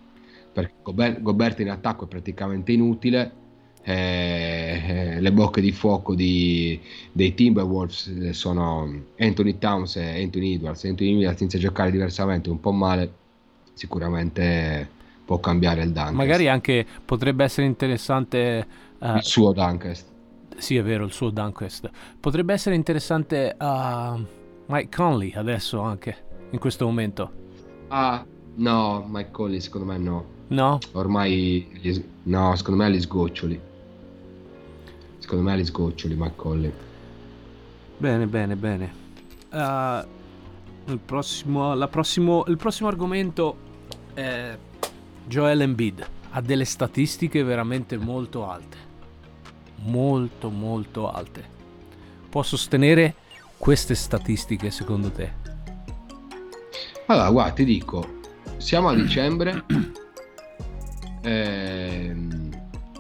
Perché 0.51 0.73
Gober- 0.83 1.21
Gobert 1.21 1.59
in 1.61 1.69
attacco 1.69 2.05
è 2.05 2.07
praticamente 2.07 2.71
inutile. 2.71 3.39
eh, 3.83 5.17
le 5.19 5.31
bocche 5.31 5.59
di 5.59 5.71
fuoco 5.71 6.13
di- 6.13 6.79
dei 7.11 7.33
Timberwolves 7.33 8.07
eh, 8.07 8.33
sono 8.33 8.87
Anthony 9.17 9.57
Towns 9.57 9.95
e 9.95 10.21
Anthony 10.21 10.53
Edwards. 10.53 10.83
Anthony 10.83 11.15
Edwards 11.15 11.39
inizia 11.39 11.57
a 11.57 11.61
giocare 11.63 11.89
diversamente, 11.89 12.51
un 12.51 12.59
po' 12.59 12.71
male. 12.71 13.11
Sicuramente 13.73 14.87
può 15.25 15.39
cambiare 15.39 15.81
il 15.81 15.91
dunk. 15.91 16.11
Magari 16.11 16.47
anche 16.47 16.85
potrebbe 17.03 17.43
essere 17.43 17.65
interessante... 17.65 18.67
ah, 18.99 19.15
il 19.15 19.23
suo 19.23 19.51
dunk. 19.51 19.91
Sì, 20.57 20.75
è 20.75 20.83
vero, 20.83 21.05
il 21.05 21.11
suo 21.11 21.31
Dunquest. 21.31 21.89
Potrebbe 22.19 22.53
essere 22.53 22.75
interessante 22.75 23.55
a 23.57 24.15
Mike 24.71 24.95
Conley 24.95 25.33
adesso 25.33 25.81
anche, 25.81 26.15
in 26.51 26.57
questo 26.57 26.85
momento. 26.85 27.29
Ah, 27.89 28.25
no, 28.55 29.05
Mike 29.05 29.31
Conley 29.31 29.59
secondo 29.59 29.85
me 29.85 29.97
no. 29.97 30.25
No? 30.47 30.79
Ormai 30.93 31.67
gli- 31.73 32.03
no, 32.23 32.55
secondo 32.55 32.81
me 32.81 32.89
gli 32.89 33.01
sgoccioli. 33.01 33.59
Secondo 35.17 35.43
me 35.43 35.57
gli 35.57 35.65
sgoccioli 35.65 36.15
Mike 36.15 36.35
Conley. 36.37 36.71
Bene, 37.97 38.27
bene, 38.27 38.55
bene. 38.55 38.93
Ah, 39.49 40.07
il, 40.85 40.99
prossimo, 40.99 41.75
prossimo, 41.89 42.45
il 42.47 42.55
prossimo 42.55 42.87
argomento 42.87 43.57
è 44.13 44.57
Joel 45.27 45.61
Embiid. 45.61 46.07
Ha 46.29 46.39
delle 46.39 46.63
statistiche 46.63 47.43
veramente 47.43 47.97
molto 47.97 48.49
alte. 48.49 48.77
Molto, 49.83 50.49
molto 50.49 51.11
alte. 51.11 51.59
Può 52.29 52.41
sostenere 52.41 53.15
queste 53.61 53.93
statistiche 53.93 54.71
secondo 54.71 55.11
te? 55.11 55.31
Allora, 57.05 57.29
guarda, 57.29 57.53
ti 57.53 57.63
dico, 57.63 58.19
siamo 58.57 58.89
a 58.89 58.95
dicembre. 58.97 59.63
ehm, 61.21 62.49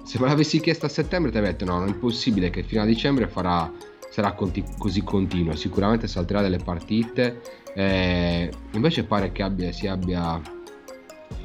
se 0.03 0.19
me 0.19 0.27
l'avessi 0.27 0.59
chiesto 0.59 0.85
a 0.85 0.89
settembre, 0.89 1.31
ti 1.31 1.37
avrei 1.37 1.53
detto: 1.53 1.65
no, 1.65 1.79
non 1.79 1.89
è 1.89 1.93
possibile 1.95 2.51
che 2.51 2.61
fino 2.61 2.81
a 2.81 2.85
dicembre 2.85 3.27
farà, 3.27 3.71
sarà 4.11 4.33
conti- 4.33 4.63
così 4.77 5.01
continuo. 5.03 5.55
Sicuramente 5.55 6.07
salterà 6.07 6.41
delle 6.41 6.59
partite. 6.59 7.41
eh, 7.73 8.51
invece 8.73 9.03
pare 9.05 9.31
che 9.31 9.41
abbia, 9.41 9.71
si 9.71 9.87
abbia, 9.87 10.39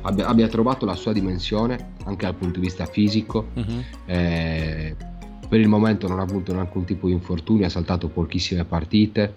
abbia, 0.02 0.26
abbia 0.26 0.48
trovato 0.48 0.85
la 0.85 0.96
sua 0.96 1.12
dimensione 1.12 1.94
anche 2.05 2.26
dal 2.26 2.35
punto 2.35 2.59
di 2.61 2.66
vista 2.66 2.85
fisico. 2.85 3.48
Mhm. 3.55 3.85
Eh, 4.07 4.96
per 5.48 5.61
il 5.61 5.68
momento 5.68 6.09
non 6.09 6.18
ha 6.18 6.22
avuto 6.22 6.59
alcun 6.59 6.85
tipo 6.85 7.06
di 7.06 7.12
infortunio, 7.12 7.66
ha 7.66 7.70
saltato 7.70 8.09
pochissime 8.09 8.64
partite, 8.64 9.37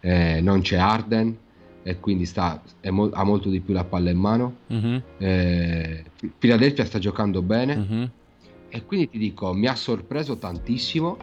eh, 0.00 0.40
non 0.40 0.60
c'è 0.60 0.76
Arden 0.76 1.36
e 1.82 1.98
quindi 2.00 2.26
sta, 2.26 2.62
mo- 2.90 3.10
ha 3.12 3.24
molto 3.24 3.48
di 3.48 3.60
più 3.60 3.72
la 3.74 3.84
palla 3.84 4.10
in 4.10 4.18
mano. 4.18 4.56
Mhm, 4.68 5.02
Eh, 5.18 6.04
Philadelphia 6.38 6.84
sta 6.84 6.98
giocando 6.98 7.42
bene 7.42 7.76
mhm. 7.76 8.10
e 8.68 8.84
quindi 8.84 9.08
ti 9.08 9.18
dico, 9.18 9.52
mi 9.52 9.66
ha 9.66 9.74
sorpreso 9.74 10.36
tantissimo. 10.36 11.16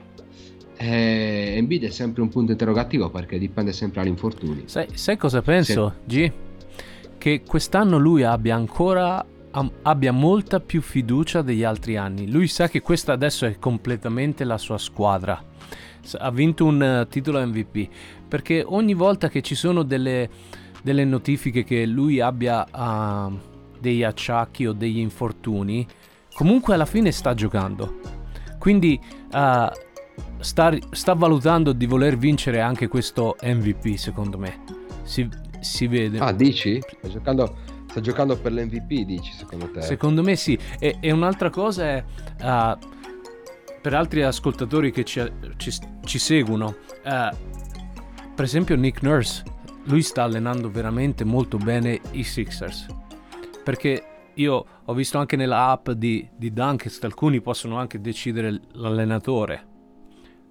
Eh, 0.78 1.54
Embiid 1.56 1.86
è 1.86 1.90
sempre 1.90 2.22
un 2.22 2.30
punto 2.30 2.52
interrogativo 2.52 3.10
perché 3.10 3.38
dipende 3.38 3.72
sempre 3.72 4.02
dagli 4.02 4.10
infortuni. 4.10 4.64
Sai, 4.66 4.88
sai 4.94 5.18
cosa 5.18 5.42
penso, 5.42 5.94
G? 6.06 6.32
Che 7.18 7.44
quest'anno 7.48 7.98
lui 7.98 8.24
abbia 8.24 8.56
ancora 8.56 9.26
abbia 9.84 10.12
molta 10.12 10.60
più 10.60 10.82
fiducia 10.82 11.42
degli 11.42 11.64
altri 11.64 11.98
anni. 11.98 12.30
Lui 12.30 12.48
sa 12.48 12.68
che 12.68 12.82
questa 12.82 13.14
adesso 13.14 13.46
è 13.46 13.58
completamente 13.58 14.44
la 14.44 14.58
sua 14.58 14.78
squadra. 14.78 15.42
Ha 16.18 16.32
vinto 16.32 16.66
un 16.66 16.84
eh, 16.84 17.08
titolo 17.10 17.44
MVP 17.46 17.88
perché 18.28 18.64
ogni 18.66 18.94
volta 18.94 19.30
che 19.30 19.42
ci 19.42 19.56
sono 19.56 19.84
delle, 19.84 20.30
delle 20.84 21.06
notifiche 21.06 21.64
che 21.64 21.86
lui 21.86 22.20
abbia 22.20 22.68
ah, 22.70 23.32
degli 23.80 24.04
acciacchi 24.04 24.68
o 24.68 24.74
degli 24.74 25.00
infortuni, 25.00 25.86
comunque 26.34 26.74
alla 26.74 26.86
fine 26.86 27.12
sta 27.12 27.34
giocando. 27.34 28.00
Quindi 28.60 29.00
ah, 29.32 29.72
sta, 30.40 30.76
sta 30.92 31.14
valutando 31.14 31.72
di 31.72 31.86
voler 31.86 32.18
vincere 32.18 32.62
anche 32.62 32.88
questo 32.88 33.36
MVP, 33.42 33.96
secondo 33.96 34.38
me. 34.38 34.64
Si, 35.04 35.28
si 35.60 35.88
vede. 35.88 36.20
Ah, 36.20 36.32
dici? 36.32 36.80
Sta 36.80 37.08
giocando, 37.08 37.56
sta 37.96 38.02
giocando 38.02 38.38
per 38.38 38.52
l'MVP, 38.52 39.06
dici, 39.06 39.32
secondo 39.32 39.72
te? 39.72 39.82
Secondo 39.82 40.22
me 40.22 40.36
sì. 40.36 40.60
E, 40.80 40.98
e 41.00 41.12
un'altra 41.12 41.50
cosa 41.50 41.84
è, 41.84 42.04
ah, 42.42 42.78
per 43.82 43.94
altri 43.94 44.24
ascoltatori 44.24 44.92
che 44.92 45.06
ci, 45.06 45.24
ci- 45.56 45.72
ci 46.04 46.20
seguono, 46.20 46.76
ah, 47.04 47.34
per 48.36 48.44
esempio 48.44 48.76
Nick 48.76 49.02
Nurse, 49.02 49.44
lui 49.86 50.02
sta 50.02 50.24
allenando 50.24 50.70
veramente 50.70 51.24
molto 51.24 51.58
bene 51.58 52.02
i 52.12 52.24
Sixers. 52.24 52.88
Perché 53.64 54.04
io 54.34 54.66
ho 54.84 54.94
visto 54.94 55.18
anche 55.18 55.38
nella 55.38 55.70
app 55.70 55.92
di, 55.92 56.28
di 56.36 56.52
Dunkest, 56.52 57.02
alcuni 57.06 57.40
possono 57.40 57.78
anche 57.78 58.02
decidere 58.02 58.60
l'allenatore. 58.74 59.68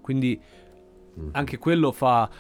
Quindi 0.01 0.41
anche 1.33 1.59
quello 1.59 1.93
fa... 1.93 2.31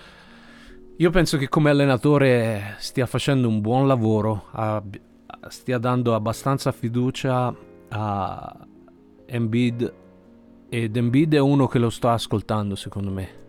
Io 0.98 1.10
penso 1.10 1.36
che 1.38 1.48
come 1.48 1.70
allenatore 1.70 2.76
stia 2.78 3.06
facendo 3.06 3.48
un 3.48 3.60
buon 3.60 3.86
lavoro, 3.88 4.44
ab- 4.52 5.00
stia 5.48 5.78
dando 5.78 6.14
abbastanza 6.14 6.70
fiducia 6.70 7.52
a 7.88 8.66
Embiid 9.26 9.92
ed 10.68 10.96
Embiid 10.96 11.34
è 11.34 11.40
uno 11.40 11.66
che 11.66 11.78
lo 11.80 11.90
sta 11.90 12.12
ascoltando 12.12 12.76
secondo 12.76 13.10
me. 13.10 13.42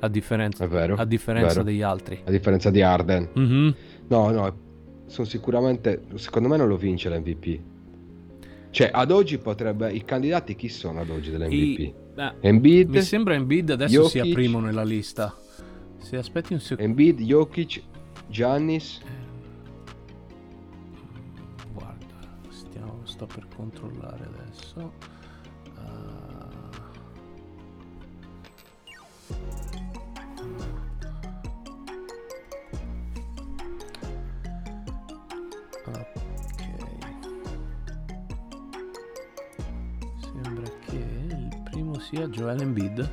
A 0.00 0.08
differenza, 0.08 0.64
È 0.64 0.68
vero, 0.68 0.96
a 0.96 1.04
differenza 1.04 1.62
degli 1.62 1.82
altri. 1.82 2.20
A 2.24 2.30
differenza 2.30 2.70
di 2.70 2.82
Arden. 2.82 3.28
Mhm. 3.32 3.74
No, 4.08 4.30
no, 4.30 4.56
sono 5.06 5.26
sicuramente, 5.26 6.02
secondo 6.16 6.48
me 6.48 6.56
non 6.56 6.66
lo 6.68 6.76
vince 6.76 7.08
l'MVP. 7.08 7.60
Cioè, 8.70 8.90
ad 8.92 9.12
oggi 9.12 9.38
potrebbe, 9.38 9.92
i 9.92 10.04
candidati 10.04 10.56
chi 10.56 10.68
sono 10.68 11.00
ad 11.00 11.08
oggi 11.10 11.30
dell'MVP? 11.30 11.78
I- 11.78 11.94
eh, 12.16 12.32
Embiid, 12.40 12.88
mi 12.90 13.02
sembra 13.02 13.34
Embiid 13.34 13.70
adesso 13.70 14.08
sia 14.08 14.22
Jokic. 14.24 14.34
primo 14.34 14.58
nella 14.58 14.82
lista. 14.82 15.32
Se 16.04 16.18
aspetti 16.18 16.52
un 16.52 16.60
secondo. 16.60 16.90
Embiid, 16.90 17.20
Jokic, 17.22 17.82
Giannis, 18.28 19.00
Guarda, 21.72 22.04
stiamo, 22.50 23.00
sto 23.04 23.24
per 23.26 23.48
controllare 23.56 24.24
adesso. 24.26 24.92
Ok. 35.86 36.04
Sembra 40.20 40.70
che 40.84 40.96
il 40.96 41.60
primo 41.70 41.98
sia 41.98 42.28
Joel 42.28 42.60
Embiid, 42.60 43.10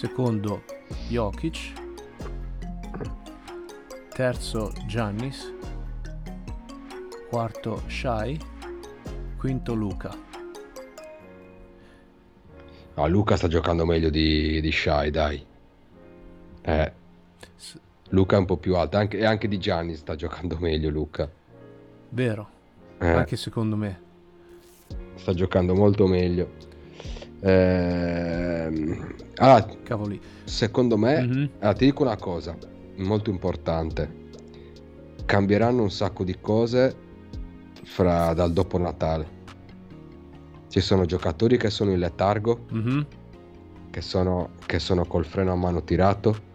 secondo 0.00 0.62
Jokic, 1.08 1.72
terzo 4.08 4.72
Giannis, 4.86 5.52
quarto 7.28 7.82
Shai, 7.86 8.40
quinto 9.36 9.74
Luca. 9.74 10.16
no, 12.94 13.08
Luca 13.08 13.36
sta 13.36 13.46
giocando 13.46 13.84
meglio 13.84 14.08
di, 14.08 14.62
di 14.62 14.72
Shai, 14.72 15.10
dai. 15.10 15.44
Eh, 16.62 16.92
Luca 18.08 18.36
è 18.36 18.38
un 18.38 18.46
po' 18.46 18.56
più 18.56 18.76
alto, 18.76 18.96
anche, 18.96 19.18
e 19.18 19.26
anche 19.26 19.48
di 19.48 19.58
Giannis 19.58 19.98
sta 19.98 20.14
giocando 20.16 20.56
meglio 20.60 20.88
Luca. 20.88 21.30
Vero, 22.08 22.48
Eh, 23.00 23.06
anche 23.06 23.36
secondo 23.36 23.76
me. 23.76 24.00
sta 25.16 25.34
giocando 25.34 25.74
molto 25.74 26.06
meglio. 26.06 26.52
Ehm, 27.42 29.19
allora, 29.40 29.66
Cavoli. 29.82 30.20
secondo 30.44 30.96
me, 30.96 31.20
Mhm. 31.22 31.50
allora, 31.60 31.72
ti 31.76 31.84
dico 31.86 32.02
una 32.02 32.16
cosa 32.16 32.56
molto 32.96 33.30
importante. 33.30 34.18
Cambieranno 35.24 35.82
un 35.82 35.90
sacco 35.90 36.24
di 36.24 36.36
cose 36.40 36.94
fra, 37.84 38.32
dal 38.34 38.52
dopo 38.52 38.78
Natale. 38.78 39.38
Ci 40.68 40.80
sono 40.80 41.04
giocatori 41.04 41.56
che 41.56 41.70
sono 41.70 41.90
in 41.92 41.98
letargo, 41.98 42.66
Mhm. 42.70 43.06
che 43.90 44.00
sono, 44.02 44.50
che 44.66 44.78
sono 44.78 45.04
col 45.04 45.24
freno 45.24 45.52
a 45.52 45.56
mano 45.56 45.82
tirato. 45.82 46.48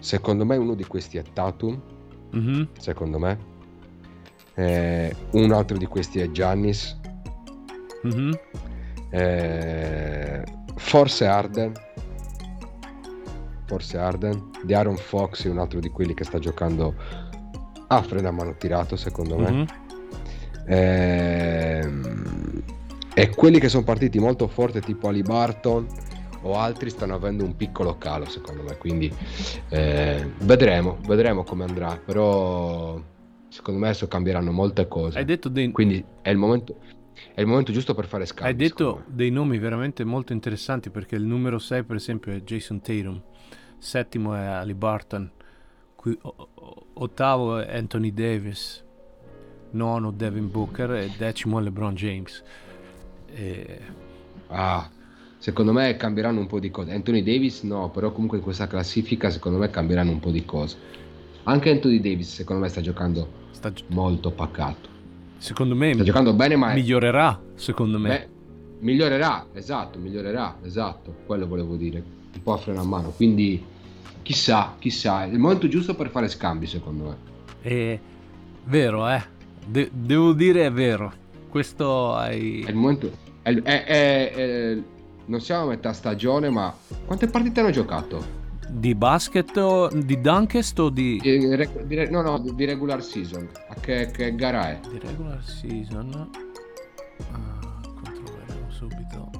Secondo 0.00 0.44
me 0.44 0.56
uno 0.56 0.74
di 0.74 0.84
questi 0.84 1.16
è 1.18 1.22
Tatum, 1.32 1.80
Mhm. 2.32 2.68
secondo 2.78 3.18
me. 3.18 3.38
Eh, 4.54 5.14
un 5.32 5.52
altro 5.52 5.76
di 5.76 5.86
questi 5.86 6.18
è 6.20 6.30
Giannis. 6.30 6.98
Mhm. 8.02 8.38
Eh, 9.10 10.42
forse 10.76 11.26
Arden. 11.26 11.72
Forse 13.68 13.98
Arden. 13.98 14.50
Di 14.64 14.74
Aaron 14.74 14.96
Fox 14.96 15.46
è 15.46 15.50
un 15.50 15.58
altro 15.58 15.78
di 15.78 15.90
quelli 15.90 16.14
che 16.14 16.24
sta 16.24 16.38
giocando 16.40 16.94
a 17.86 18.02
freno 18.02 18.28
a 18.28 18.32
mano 18.32 18.56
tirato, 18.56 18.96
secondo 18.96 19.38
me. 19.38 19.50
Mhm. 19.50 19.66
Ehm, 20.66 22.62
e 23.14 23.28
quelli 23.30 23.60
che 23.60 23.68
sono 23.68 23.84
partiti 23.84 24.18
molto 24.18 24.48
forte, 24.48 24.80
tipo 24.80 25.08
Ali 25.08 25.22
Barton 25.22 25.86
o 26.42 26.56
altri, 26.56 26.88
stanno 26.90 27.14
avendo 27.14 27.44
un 27.44 27.56
piccolo 27.56 27.98
calo, 27.98 28.26
secondo 28.26 28.62
me. 28.62 28.76
Quindi 28.78 29.12
eh, 29.68 30.30
vedremo, 30.40 30.98
vedremo 31.06 31.44
come 31.44 31.64
andrà. 31.64 32.00
Però 32.02 33.00
secondo 33.48 33.80
me 33.80 33.88
adesso 33.88 34.08
cambieranno 34.08 34.50
molte 34.50 34.88
cose. 34.88 35.18
Hai 35.18 35.24
detto 35.24 35.48
dei, 35.48 35.70
Quindi 35.72 36.02
è 36.22 36.30
il 36.30 36.36
momento, 36.36 36.76
è 37.34 37.40
il 37.40 37.46
momento 37.46 37.72
giusto 37.72 37.94
per 37.94 38.06
fare 38.06 38.24
scambi. 38.26 38.50
hai 38.50 38.56
detto 38.56 39.02
dei 39.06 39.30
nomi 39.30 39.58
veramente 39.58 40.04
molto 40.04 40.32
interessanti 40.32 40.90
perché 40.90 41.16
il 41.16 41.24
numero 41.24 41.58
6 41.58 41.82
per 41.82 41.96
esempio 41.96 42.32
è 42.32 42.40
Jason 42.42 42.80
Tatum, 42.80 43.20
settimo 43.78 44.34
è 44.34 44.44
Ali 44.44 44.74
Barton, 44.74 45.30
qui- 45.94 46.18
ottavo 46.94 47.58
è 47.58 47.76
Anthony 47.76 48.12
Davis, 48.12 48.82
nono 49.70 50.10
Devin 50.10 50.50
Booker 50.50 50.90
e 50.92 51.10
decimo 51.16 51.58
è 51.58 51.62
LeBron 51.62 51.94
James. 51.94 52.42
E- 53.32 53.80
Ah, 54.50 54.88
secondo 55.36 55.72
me 55.72 55.94
cambieranno 55.96 56.40
un 56.40 56.46
po' 56.46 56.58
di 56.58 56.70
cose. 56.70 56.90
Anthony 56.92 57.22
Davis 57.22 57.62
no, 57.64 57.90
però 57.90 58.12
comunque 58.12 58.38
in 58.38 58.42
questa 58.42 58.66
classifica 58.66 59.28
secondo 59.28 59.58
me 59.58 59.68
cambieranno 59.68 60.10
un 60.10 60.20
po' 60.20 60.30
di 60.30 60.44
cose. 60.46 60.76
Anche 61.44 61.70
Anthony 61.70 62.00
Davis 62.00 62.32
secondo 62.34 62.62
me 62.62 62.68
sta 62.68 62.80
giocando 62.80 63.46
sta 63.50 63.70
gi- 63.72 63.84
molto 63.88 64.30
pacato. 64.30 64.88
secondo 65.36 65.74
me 65.76 65.92
Sta 65.94 66.02
giocando 66.02 66.32
bene 66.32 66.56
ma 66.56 66.72
migliorerà, 66.72 67.40
secondo 67.54 67.98
me. 67.98 68.08
beh, 68.08 68.28
migliorerà, 68.80 69.46
esatto, 69.52 69.98
migliorerà, 69.98 70.56
esatto, 70.62 71.14
quello 71.26 71.46
volevo 71.46 71.76
dire. 71.76 72.02
Un 72.38 72.44
po' 72.44 72.52
a 72.52 72.56
freno 72.58 72.80
a 72.80 72.84
mano, 72.84 73.10
quindi 73.10 73.62
chissà, 74.22 74.76
chissà, 74.78 75.24
è 75.24 75.26
il 75.26 75.38
momento 75.40 75.66
giusto 75.66 75.94
per 75.96 76.08
fare 76.10 76.28
scambi 76.28 76.66
secondo 76.66 77.04
me. 77.04 77.16
È 77.60 77.98
vero, 78.64 79.08
eh. 79.08 79.22
De- 79.66 79.90
devo 79.92 80.32
dire 80.32 80.64
è 80.66 80.72
vero. 80.72 81.12
Questo 81.48 82.14
hai... 82.14 82.62
È 82.62 82.68
il 82.70 82.76
momento... 82.76 83.10
è- 83.42 83.52
è- 83.60 83.84
è- 83.84 84.32
è- 84.32 84.78
non 85.26 85.40
siamo 85.40 85.64
a 85.64 85.68
metà 85.70 85.92
stagione, 85.92 86.48
ma 86.48 86.72
quante 87.06 87.26
partite 87.26 87.58
hanno 87.60 87.70
giocato? 87.70 88.36
Di 88.68 88.94
basket 88.94 89.56
o 89.56 89.88
di 89.88 90.20
dunkest 90.20 90.78
o 90.78 90.90
di... 90.90 91.18
Di, 91.20 91.54
reg- 91.56 91.82
di 91.84 91.94
re- 91.96 92.08
no, 92.08 92.22
no, 92.22 92.38
di 92.38 92.64
regular 92.64 93.02
season. 93.02 93.48
A 93.68 93.74
che, 93.80 94.10
che 94.12 94.34
gara 94.36 94.70
è? 94.70 94.80
Di 94.88 94.98
regular 95.00 95.42
season. 95.44 96.30
Ah, 97.32 97.80
controlleremo 97.82 98.70
subito. 98.70 99.30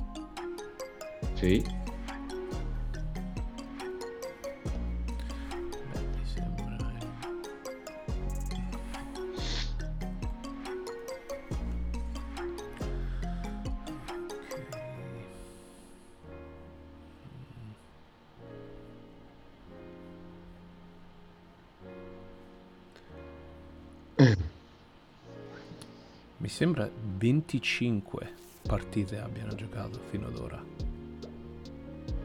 Sì. 1.34 1.64
Sembra 26.58 26.90
25 27.18 28.32
partite 28.66 29.20
abbiano 29.20 29.54
giocato 29.54 30.00
fino 30.10 30.26
ad 30.26 30.36
ora. 30.38 30.60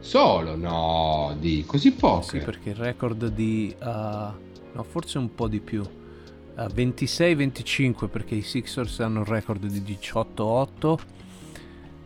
Solo? 0.00 0.56
No, 0.56 1.36
di 1.38 1.62
così 1.64 1.92
poche. 1.92 2.40
Sì, 2.40 2.44
perché 2.44 2.70
il 2.70 2.74
record 2.74 3.28
di... 3.28 3.72
uh, 3.80 3.84
no, 3.84 4.82
forse 4.88 5.18
un 5.18 5.32
po' 5.36 5.46
di 5.46 5.60
più. 5.60 5.82
Uh, 5.82 6.62
26-25 6.62 8.08
perché 8.08 8.34
i 8.34 8.42
Sixers 8.42 8.98
hanno 8.98 9.20
il 9.20 9.26
record 9.26 9.64
di 9.66 9.80
18-8 10.00 10.98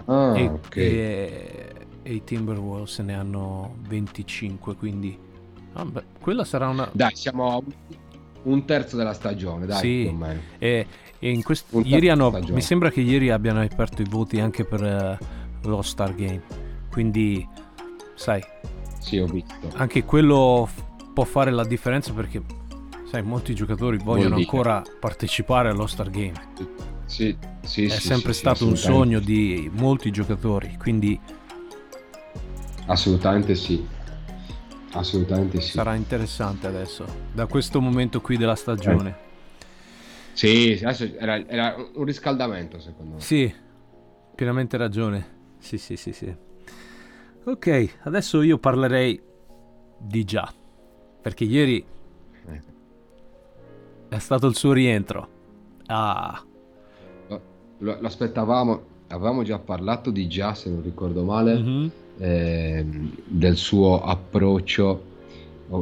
Ah, 0.05 0.39
e, 0.39 0.49
ok. 0.49 0.77
e- 0.77 1.75
e 2.03 2.13
i 2.15 2.25
Timberwolves 2.25 2.99
ne 2.99 3.15
hanno 3.15 3.77
25, 3.89 4.77
quindi... 4.77 5.19
ah, 5.73 5.85
beh, 5.87 6.05
quella 6.21 6.45
sarà 6.45 6.69
una... 6.69 6.91
Dai, 6.93 7.17
siamo 7.17 7.57
a 7.57 7.63
un 8.43 8.65
terzo 8.65 8.97
della 8.97 9.15
stagione, 9.15 9.67
dai, 9.67 9.79
Sì. 9.79 10.17
E, 10.59 10.87
e 11.21 11.43
quest- 11.43 11.67
ieri 11.85 12.09
hanno, 12.09 12.29
stagione. 12.31 12.53
mi 12.53 12.61
sembra 12.63 12.91
che 12.91 13.01
ieri 13.01 13.31
abbiano 13.31 13.61
aperto 13.61 14.03
i 14.03 14.07
voti 14.09 14.41
anche 14.41 14.65
per 14.65 14.83
eh, 14.85 15.19
lo 15.63 15.83
Star 15.83 16.15
Game. 16.15 16.43
Quindi, 16.91 17.47
sai, 18.15 18.43
Sì, 19.01 19.19
ho 19.19 19.27
visto. 19.27 19.55
anche 19.75 20.05
quello 20.05 20.67
f- 20.71 20.83
può 21.13 21.25
fare 21.25 21.51
la 21.51 21.65
differenza 21.65 22.13
perché, 22.13 22.41
sai, 23.11 23.23
molti 23.23 23.55
giocatori 23.55 23.99
vogliono 23.99 24.37
ancora 24.37 24.83
partecipare 25.01 25.69
allo 25.71 25.87
Star 25.87 26.11
Game. 26.11 26.33
Sì, 27.07 27.37
sì, 27.63 27.85
È 27.87 27.89
sì, 27.91 28.01
sempre 28.01 28.33
sì, 28.33 28.41
stato 28.41 28.67
un 28.67 28.77
sogno 28.77 29.19
di 29.19 29.71
molti 29.75 30.11
giocatori. 30.11 30.77
Quindi 30.79 31.19
Assolutamente 32.87 33.55
sì. 33.55 33.87
Assolutamente 34.93 35.61
sì. 35.61 35.73
sarà 35.73 35.95
interessante 35.95 36.67
adesso, 36.67 37.05
da 37.33 37.47
questo 37.47 37.81
momento 37.81 38.21
qui 38.23 38.37
della 38.39 38.55
stagione. 38.55 39.17
Sì, 39.19 39.28
sì, 40.39 40.79
adesso 40.85 41.03
era, 41.19 41.45
era 41.49 41.75
un 41.95 42.05
riscaldamento 42.05 42.79
secondo 42.79 43.15
me. 43.15 43.21
Sì, 43.21 43.53
pienamente 44.37 44.77
ragione. 44.77 45.27
Sì, 45.59 45.79
sì, 45.79 45.97
sì, 45.97 46.13
sì. 46.13 46.33
Ok, 47.43 47.97
adesso 48.03 48.41
io 48.43 48.57
parlerei 48.57 49.21
di 49.99 50.23
già. 50.23 50.49
Perché 51.21 51.43
ieri 51.43 51.85
Eh. 52.47 52.61
è 54.11 54.19
stato 54.21 54.47
il 54.47 54.55
suo 54.55 54.73
rientro. 54.73 55.29
Ah, 55.87 56.41
Lo, 57.79 57.99
aspettavamo, 58.01 58.83
avevamo 59.09 59.43
già 59.43 59.59
parlato 59.59 60.13
di 60.13 60.29
già, 60.29 60.55
se 60.55 60.71
non 60.71 60.85
ricordo 60.85 61.25
male, 61.25 61.59
mhm. 61.59 61.91
ehm, 62.19 63.13
del 63.25 63.57
suo 63.57 64.05
approccio, 64.05 65.03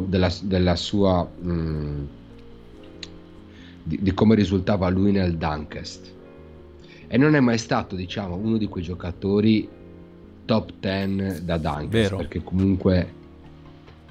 della, 0.06 0.32
della 0.40 0.76
sua... 0.76 1.28
mm, 1.42 2.04
di, 3.86 3.98
di 4.02 4.12
come 4.14 4.34
risultava 4.34 4.88
lui 4.88 5.12
nel 5.12 5.36
Dunkest. 5.36 6.12
E 7.06 7.16
non 7.16 7.36
è 7.36 7.40
mai 7.40 7.56
stato, 7.58 7.94
diciamo, 7.94 8.34
uno 8.34 8.56
di 8.56 8.66
quei 8.66 8.82
giocatori 8.82 9.68
top 10.44 10.72
10 10.80 11.44
da 11.44 11.56
Dunkest, 11.56 11.88
Vero. 11.90 12.16
perché 12.16 12.42
comunque 12.42 13.12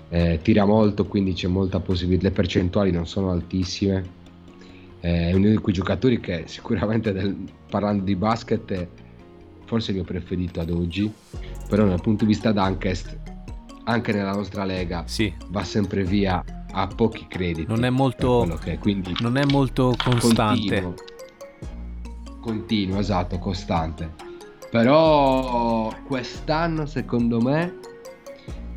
eh, 0.09 0.39
tira 0.41 0.65
molto, 0.65 1.05
quindi 1.05 1.33
c'è 1.33 1.47
molta 1.47 1.79
possibilità, 1.79 2.27
le 2.29 2.33
percentuali 2.33 2.91
non 2.91 3.05
sono 3.05 3.31
altissime. 3.31 4.03
Eh, 5.01 5.29
È 5.29 5.33
uno 5.33 5.49
di 5.49 5.57
quei 5.57 5.75
giocatori 5.75 6.19
che 6.21 6.43
sicuramente 6.47 7.11
del- 7.11 7.35
parlando 7.69 8.03
di 8.05 8.15
basket 8.15 8.71
è 8.71 8.88
forse 9.65 9.91
il 9.91 9.97
mio 9.97 10.05
preferito 10.05 10.61
ad 10.61 10.69
oggi, 10.69 11.11
però 11.67 11.85
dal 11.85 12.01
punto 12.01 12.23
di 12.23 12.31
vista 12.31 12.51
Dunkest, 12.53 13.17
anche 13.83 14.13
nella 14.13 14.33
nostra 14.33 14.63
lega, 14.63 15.03
sì, 15.05 15.33
va 15.49 15.63
sempre 15.63 16.03
via 16.05 16.41
a 16.77 16.88
pochi 16.88 17.25
crediti. 17.27 17.67
Non 17.67 17.85
è 17.85 17.89
molto- 17.89 18.59
è, 18.63 18.77
quindi 18.79 19.15
non 19.19 19.38
è 19.38 19.45
molto 19.45 19.95
costante. 19.97 20.81
continuo, 20.81 20.93
continuo, 22.41 22.99
esatto, 22.99 23.39
costante. 23.39 24.11
Però 24.69 25.93
quest'anno, 26.05 26.85
secondo 26.85 27.39
me, 27.39 27.79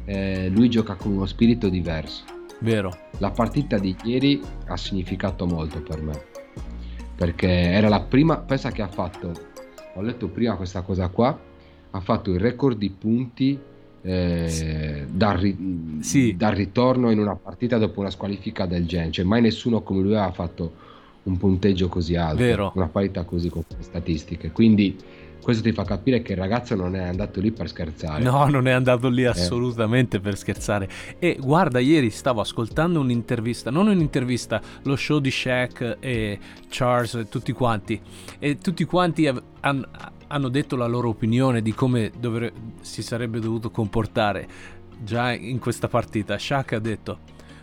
eh, 0.04 0.48
lui 0.48 0.70
gioca 0.70 0.94
con 0.94 1.12
uno 1.12 1.26
spirito 1.26 1.68
diverso. 1.68 2.24
Vero, 2.61 2.96
La 3.18 3.30
partita 3.30 3.78
di 3.78 3.96
ieri 4.04 4.40
ha 4.66 4.76
significato 4.76 5.44
molto 5.44 5.80
per 5.80 6.00
me. 6.00 6.22
Perché 7.16 7.48
era 7.48 7.88
la 7.88 8.00
prima, 8.00 8.38
pensa 8.38 8.70
che 8.70 8.80
ha 8.82 8.87
fatto, 8.88 9.32
ho 9.94 10.00
letto 10.00 10.28
prima 10.28 10.54
questa 10.54 10.82
cosa 10.82 11.08
qua, 11.08 11.37
ha 11.90 12.00
fatto 12.00 12.30
il 12.30 12.38
record 12.38 12.78
di 12.78 12.90
punti 12.90 13.58
eh, 14.02 15.06
dal, 15.11 15.37
ri- 15.37 15.98
Sì. 16.00 16.34
dal 16.37 16.54
ritorno 16.54 17.11
in 17.11 17.18
una 17.18 17.34
partita 17.34 17.78
dopo 17.78 18.00
una 18.00 18.11
squalifica 18.11 18.66
del 18.66 18.87
genere. 18.87 19.11
Cioè, 19.11 19.24
mai 19.24 19.40
nessuno 19.40 19.82
come 19.82 20.02
lui 20.02 20.16
ha 20.16 20.30
fatto 20.32 20.72
un 21.24 21.37
punteggio 21.37 21.88
così 21.88 22.14
alto, 22.16 22.37
Vero. 22.42 22.72
una 22.74 22.87
parità 22.88 23.24
così 23.24 23.48
con 23.48 23.62
queste 23.66 23.84
statistiche. 23.84 24.50
Quindi 24.50 24.96
questo 25.42 25.62
ti 25.62 25.72
fa 25.72 25.84
capire 25.84 26.20
che 26.22 26.32
il 26.32 26.38
ragazzo 26.38 26.74
non 26.74 26.94
è 26.96 27.02
andato 27.02 27.40
lì 27.40 27.50
per 27.52 27.68
scherzare. 27.68 28.22
No, 28.22 28.46
non 28.48 28.66
è 28.66 28.70
andato 28.72 29.08
lì 29.08 29.24
assolutamente 29.24 30.20
per 30.20 30.37
scherzare. 30.37 30.88
E 31.18 31.37
guarda, 31.40 31.78
ieri 31.78 32.11
stavo 32.11 32.40
ascoltando 32.40 33.00
un'intervista, 33.00 33.70
non 33.70 33.88
un'intervista, 33.88 34.61
lo 34.82 34.96
show 34.96 35.18
di 35.20 35.30
Shaq 35.30 35.96
e 36.00 36.38
Charles 36.68 37.14
e 37.14 37.28
tutti 37.28 37.52
quanti. 37.52 38.00
E 38.38 38.56
tutti 38.58 38.84
quanti 38.84 39.26
av- 39.26 39.42
han- 39.61 39.87
hanno 40.29 40.49
detto 40.49 40.77
la 40.77 40.87
loro 40.87 41.09
opinione 41.09 41.62
di 41.62 41.75
come 41.75 42.12
dovre- 42.17 42.53
si 42.81 43.03
sarebbe 43.03 43.41
dovuto 43.41 43.71
comportare 43.71 44.47
già 45.03 45.33
in 45.33 45.59
questa 45.59 45.88
partita. 45.88 46.38
Shaq 46.38 46.73
ha 46.73 46.79
detto, 46.79 47.19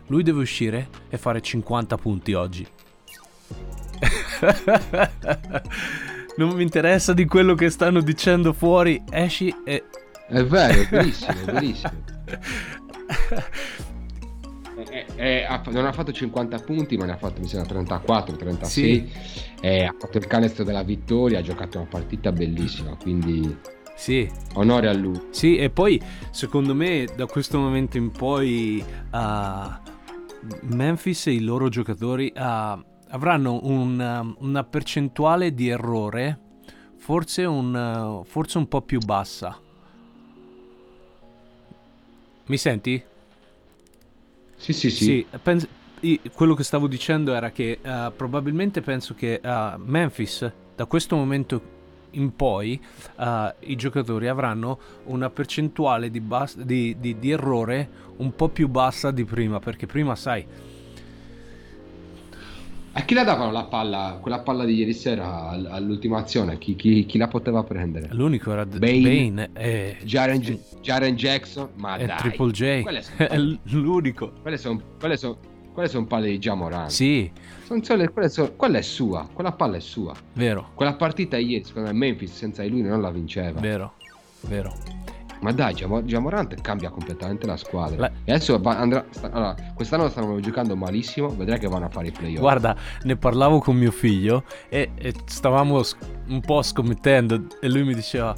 lui 0.07 0.23
deve 0.23 0.41
uscire 0.41 0.89
e 1.09 1.17
fare 1.17 1.41
50 1.41 1.97
punti 1.97 2.33
oggi. 2.33 2.67
non 6.37 6.49
mi 6.49 6.63
interessa 6.63 7.13
di 7.13 7.25
quello 7.25 7.55
che 7.55 7.69
stanno 7.69 8.01
dicendo 8.01 8.51
fuori, 8.53 9.01
esci 9.09 9.55
e 9.63 9.83
È 10.27 10.43
vero, 10.43 10.81
è 10.81 10.87
verissimo, 10.89 11.31
è 11.31 11.45
verissimo. 11.45 11.93
Eh, 15.15 15.45
non 15.71 15.85
ha 15.85 15.91
fatto 15.91 16.11
50 16.11 16.59
punti, 16.59 16.97
ma 16.97 17.05
ne 17.05 17.13
ha 17.13 17.17
fatto 17.17 17.39
mi 17.41 17.47
sembra 17.47 17.69
34, 17.69 18.35
36. 18.35 19.11
Eh, 19.61 19.83
ha 19.83 19.95
fatto 19.97 20.17
il 20.17 20.27
canestro 20.27 20.63
della 20.63 20.83
vittoria, 20.83 21.39
ha 21.39 21.41
giocato 21.41 21.77
una 21.77 21.87
partita 21.89 22.31
bellissima, 22.31 22.95
quindi 22.95 23.57
Sì, 23.95 24.29
onore 24.55 24.89
a 24.89 24.93
lui. 24.93 25.19
sì, 25.29 25.55
e 25.57 25.69
poi 25.69 26.01
secondo 26.31 26.75
me 26.75 27.07
da 27.15 27.25
questo 27.27 27.57
momento 27.57 27.97
in 27.97 28.11
poi 28.11 28.83
ah, 29.11 29.81
Memphis 30.61 31.27
e 31.27 31.31
i 31.31 31.39
loro 31.39 31.69
giocatori 31.69 32.31
ah, 32.35 32.83
avranno 33.09 33.59
un, 33.63 34.35
una 34.39 34.63
percentuale 34.63 35.53
di 35.53 35.69
errore 35.69 36.39
forse 36.97 37.45
un, 37.45 38.21
forse 38.25 38.57
un 38.57 38.67
po' 38.67 38.81
più 38.81 38.99
bassa. 38.99 39.57
Mi 42.47 42.57
senti? 42.57 43.01
Sì, 44.55 44.73
sì, 44.73 44.89
sì. 44.89 45.03
Sì, 45.03 45.27
pens- 45.41 45.67
i- 46.01 46.19
quello 46.33 46.53
che 46.53 46.63
stavo 46.63 46.87
dicendo 46.87 47.33
era 47.33 47.51
che 47.51 47.79
eh, 47.81 48.11
probabilmente 48.15 48.81
penso 48.81 49.13
che 49.13 49.39
eh, 49.43 49.73
Memphis 49.77 50.51
da 50.75 50.85
questo 50.85 51.15
momento 51.15 51.73
in 52.11 52.35
poi 52.35 52.79
eh, 53.19 53.55
i 53.61 53.75
giocatori 53.75 54.27
avranno 54.27 54.79
una 55.05 55.29
percentuale 55.29 56.09
di, 56.09 56.21
bas- 56.21 56.57
di- 56.57 56.95
di- 56.99 57.19
di 57.19 57.31
errore 57.31 57.89
un 58.17 58.33
po' 58.35 58.49
più 58.49 58.67
bassa 58.69 59.11
di 59.11 59.25
prima 59.25 59.59
perché 59.59 59.85
prima 59.85 60.15
sai 60.15 60.45
A 62.97 63.01
chi 63.01 63.13
la 63.13 63.23
davano 63.25 63.51
la 63.51 63.65
palla, 63.65 64.17
quella 64.21 64.39
palla 64.39 64.63
di 64.63 64.73
ieri 64.73 64.93
sera 64.93 65.49
all- 65.49 65.65
all'ultima 65.69 66.17
azione? 66.19 66.57
Chi, 66.57 66.75
chi- 66.77 67.05
chi 67.05 67.17
la 67.17 67.27
poteva 67.27 67.61
prendere? 67.61 68.07
l'unico 68.11 68.53
era 68.53 68.63
D- 68.63 68.77
Bane. 68.77 69.01
Bane, 69.01 69.49
e, 69.53 69.97
Jaren, 70.03 70.39
Jaren 70.81 71.15
Jackson? 71.15 71.71
Ma 71.75 71.97
e 71.97 72.05
dai. 72.05 72.17
Triple 72.17 72.51
J 72.51 72.81
Quelle 72.83 73.01
sono 73.03 73.17
è 73.29 73.37
l'unico 73.37 74.31
quelle 74.41 74.57
son, 74.57 74.81
quelle 74.97 75.17
son- 75.17 75.35
quelle 75.73 75.89
son 75.89 76.07
palle 76.07 76.29
di 76.29 76.37
Jamoran. 76.39 76.89
sì 76.89 77.29
Son 77.65 77.83
sole- 77.83 78.09
quelle 78.11 78.29
son- 78.29 78.55
quella 78.55 78.77
è 78.77 78.81
sua, 78.81 79.27
quella 79.33 79.51
palla 79.51 79.75
è 79.75 79.81
sua. 79.81 80.13
vero 80.33 80.69
Quella 80.73 80.93
partita 80.93 81.35
ieri, 81.37 81.65
secondo 81.65 81.89
me, 81.91 81.97
Memphis 81.97 82.31
senza 82.33 82.61
di 82.63 82.69
lui 82.69 82.81
non 82.81 83.01
la 83.01 83.11
vinceva. 83.11 83.59
vero 83.59 83.95
vero 84.47 84.73
Ma 85.41 85.51
dai, 85.51 85.73
Giamo- 85.73 86.03
Giamorant 86.05 86.59
cambia 86.61 86.89
completamente 86.89 87.45
la 87.45 87.57
squadra. 87.57 87.97
La- 87.99 88.11
E 88.23 88.31
adesso 88.31 88.59
andrà. 88.63 89.05
allora, 89.21 89.55
quest'anno 89.73 90.09
stanno 90.09 90.39
giocando 90.39 90.75
malissimo. 90.75 91.29
Vedrai 91.29 91.59
che 91.59 91.67
vanno 91.67 91.85
a 91.85 91.89
fare 91.89 92.07
i 92.07 92.11
playoff. 92.11 92.39
Guarda, 92.39 92.75
ne 93.03 93.15
parlavo 93.15 93.59
con 93.59 93.75
mio 93.75 93.91
figlio 93.91 94.43
e, 94.69 94.91
e 94.95 95.13
stavamo 95.25 95.81
un 96.27 96.41
po' 96.41 96.61
scommettendo 96.61 97.47
e 97.59 97.69
lui 97.69 97.83
mi 97.83 97.93
diceva 97.93 98.35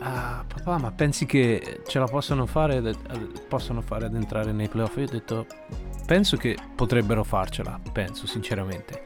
ah, 0.00 0.44
papà 0.46 0.78
ma 0.78 0.90
pensi 0.92 1.26
che 1.26 1.80
ce 1.86 1.98
la 1.98 2.06
possono 2.06 2.46
fare, 2.46 2.94
possono 3.48 3.80
fare 3.80 4.06
ad 4.06 4.14
entrare 4.14 4.52
nei 4.52 4.68
playoff? 4.68 4.96
Io 4.96 5.04
ho 5.04 5.10
detto 5.10 5.46
penso 6.06 6.36
che 6.36 6.56
potrebbero 6.74 7.24
farcela, 7.24 7.78
penso 7.92 8.26
sinceramente. 8.26 9.02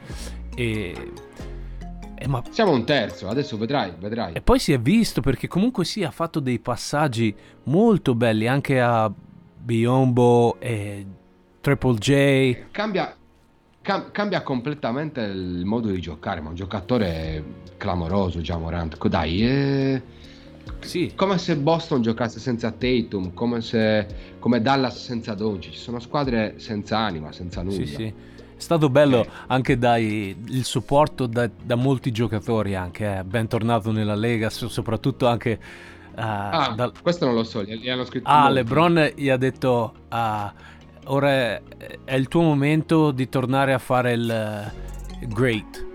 E, 0.55 1.11
e 2.21 2.27
ma 2.27 2.43
Siamo 2.51 2.71
un 2.71 2.85
terzo. 2.85 3.27
Adesso 3.27 3.57
vedrai, 3.57 3.93
vedrai. 3.97 4.33
e 4.33 4.41
poi 4.41 4.59
si 4.59 4.71
è 4.71 4.79
visto 4.79 5.21
perché 5.21 5.47
comunque 5.47 5.85
sì, 5.85 6.03
ha 6.03 6.11
fatto 6.11 6.39
dei 6.39 6.59
passaggi 6.59 7.33
molto 7.63 8.13
belli 8.13 8.47
anche 8.47 8.79
a 8.79 9.11
Biombo 9.57 10.59
e 10.59 11.05
Triple 11.61 11.95
J. 11.95 12.57
Cambia, 12.71 13.15
cam- 13.81 14.11
cambia 14.11 14.43
completamente 14.43 15.21
il 15.21 15.65
modo 15.65 15.89
di 15.89 15.99
giocare, 15.99 16.41
ma 16.41 16.49
un 16.49 16.55
giocatore 16.55 17.43
clamoroso 17.77 18.41
già 18.41 18.57
Morant. 18.57 19.07
Dai, 19.07 19.43
è 19.43 20.01
Sì, 20.81 21.13
come 21.15 21.39
se 21.39 21.55
Boston 21.57 22.03
giocasse 22.03 22.39
senza 22.39 22.71
Tatum, 22.71 23.33
come 23.33 23.61
se 23.61 24.05
come 24.37 24.61
Dallas 24.61 25.03
senza 25.03 25.33
Doncic. 25.33 25.71
Ci 25.73 25.79
sono 25.79 25.99
squadre 25.99 26.55
senza 26.57 26.99
anima, 26.99 27.31
senza 27.31 27.63
nulla. 27.63 27.75
sì, 27.75 27.85
sì. 27.87 28.13
È 28.61 28.63
stato 28.63 28.89
bello 28.91 29.21
Ok. 29.21 29.27
anche 29.47 29.75
dai, 29.79 30.37
il 30.49 30.65
supporto 30.65 31.25
da, 31.25 31.49
da 31.63 31.73
molti 31.73 32.11
giocatori 32.11 32.75
anche, 32.75 33.17
eh. 33.17 33.23
bentornato 33.23 33.91
nella 33.91 34.13
Lega, 34.13 34.51
so- 34.51 34.69
soprattutto 34.69 35.25
anche... 35.25 35.49
eh, 35.53 35.59
Ah, 36.13 36.71
dal- 36.75 36.93
questo 37.01 37.25
non 37.25 37.33
lo 37.33 37.43
so, 37.43 37.63
gli, 37.63 37.89
hanno 37.89 38.05
scritto 38.05 38.29
Ah, 38.29 38.41
molti. 38.41 38.53
LeBron 38.53 39.11
gli 39.15 39.29
ha 39.29 39.37
detto: 39.37 39.93
ah, 40.09 40.53
ora 41.05 41.29
è, 41.31 41.61
è 42.05 42.13
il 42.13 42.27
tuo 42.27 42.43
momento 42.43 43.09
di 43.09 43.27
tornare 43.29 43.73
a 43.73 43.79
fare 43.79 44.13
il 44.13 44.29
eh, 44.29 45.25
great. 45.27 45.85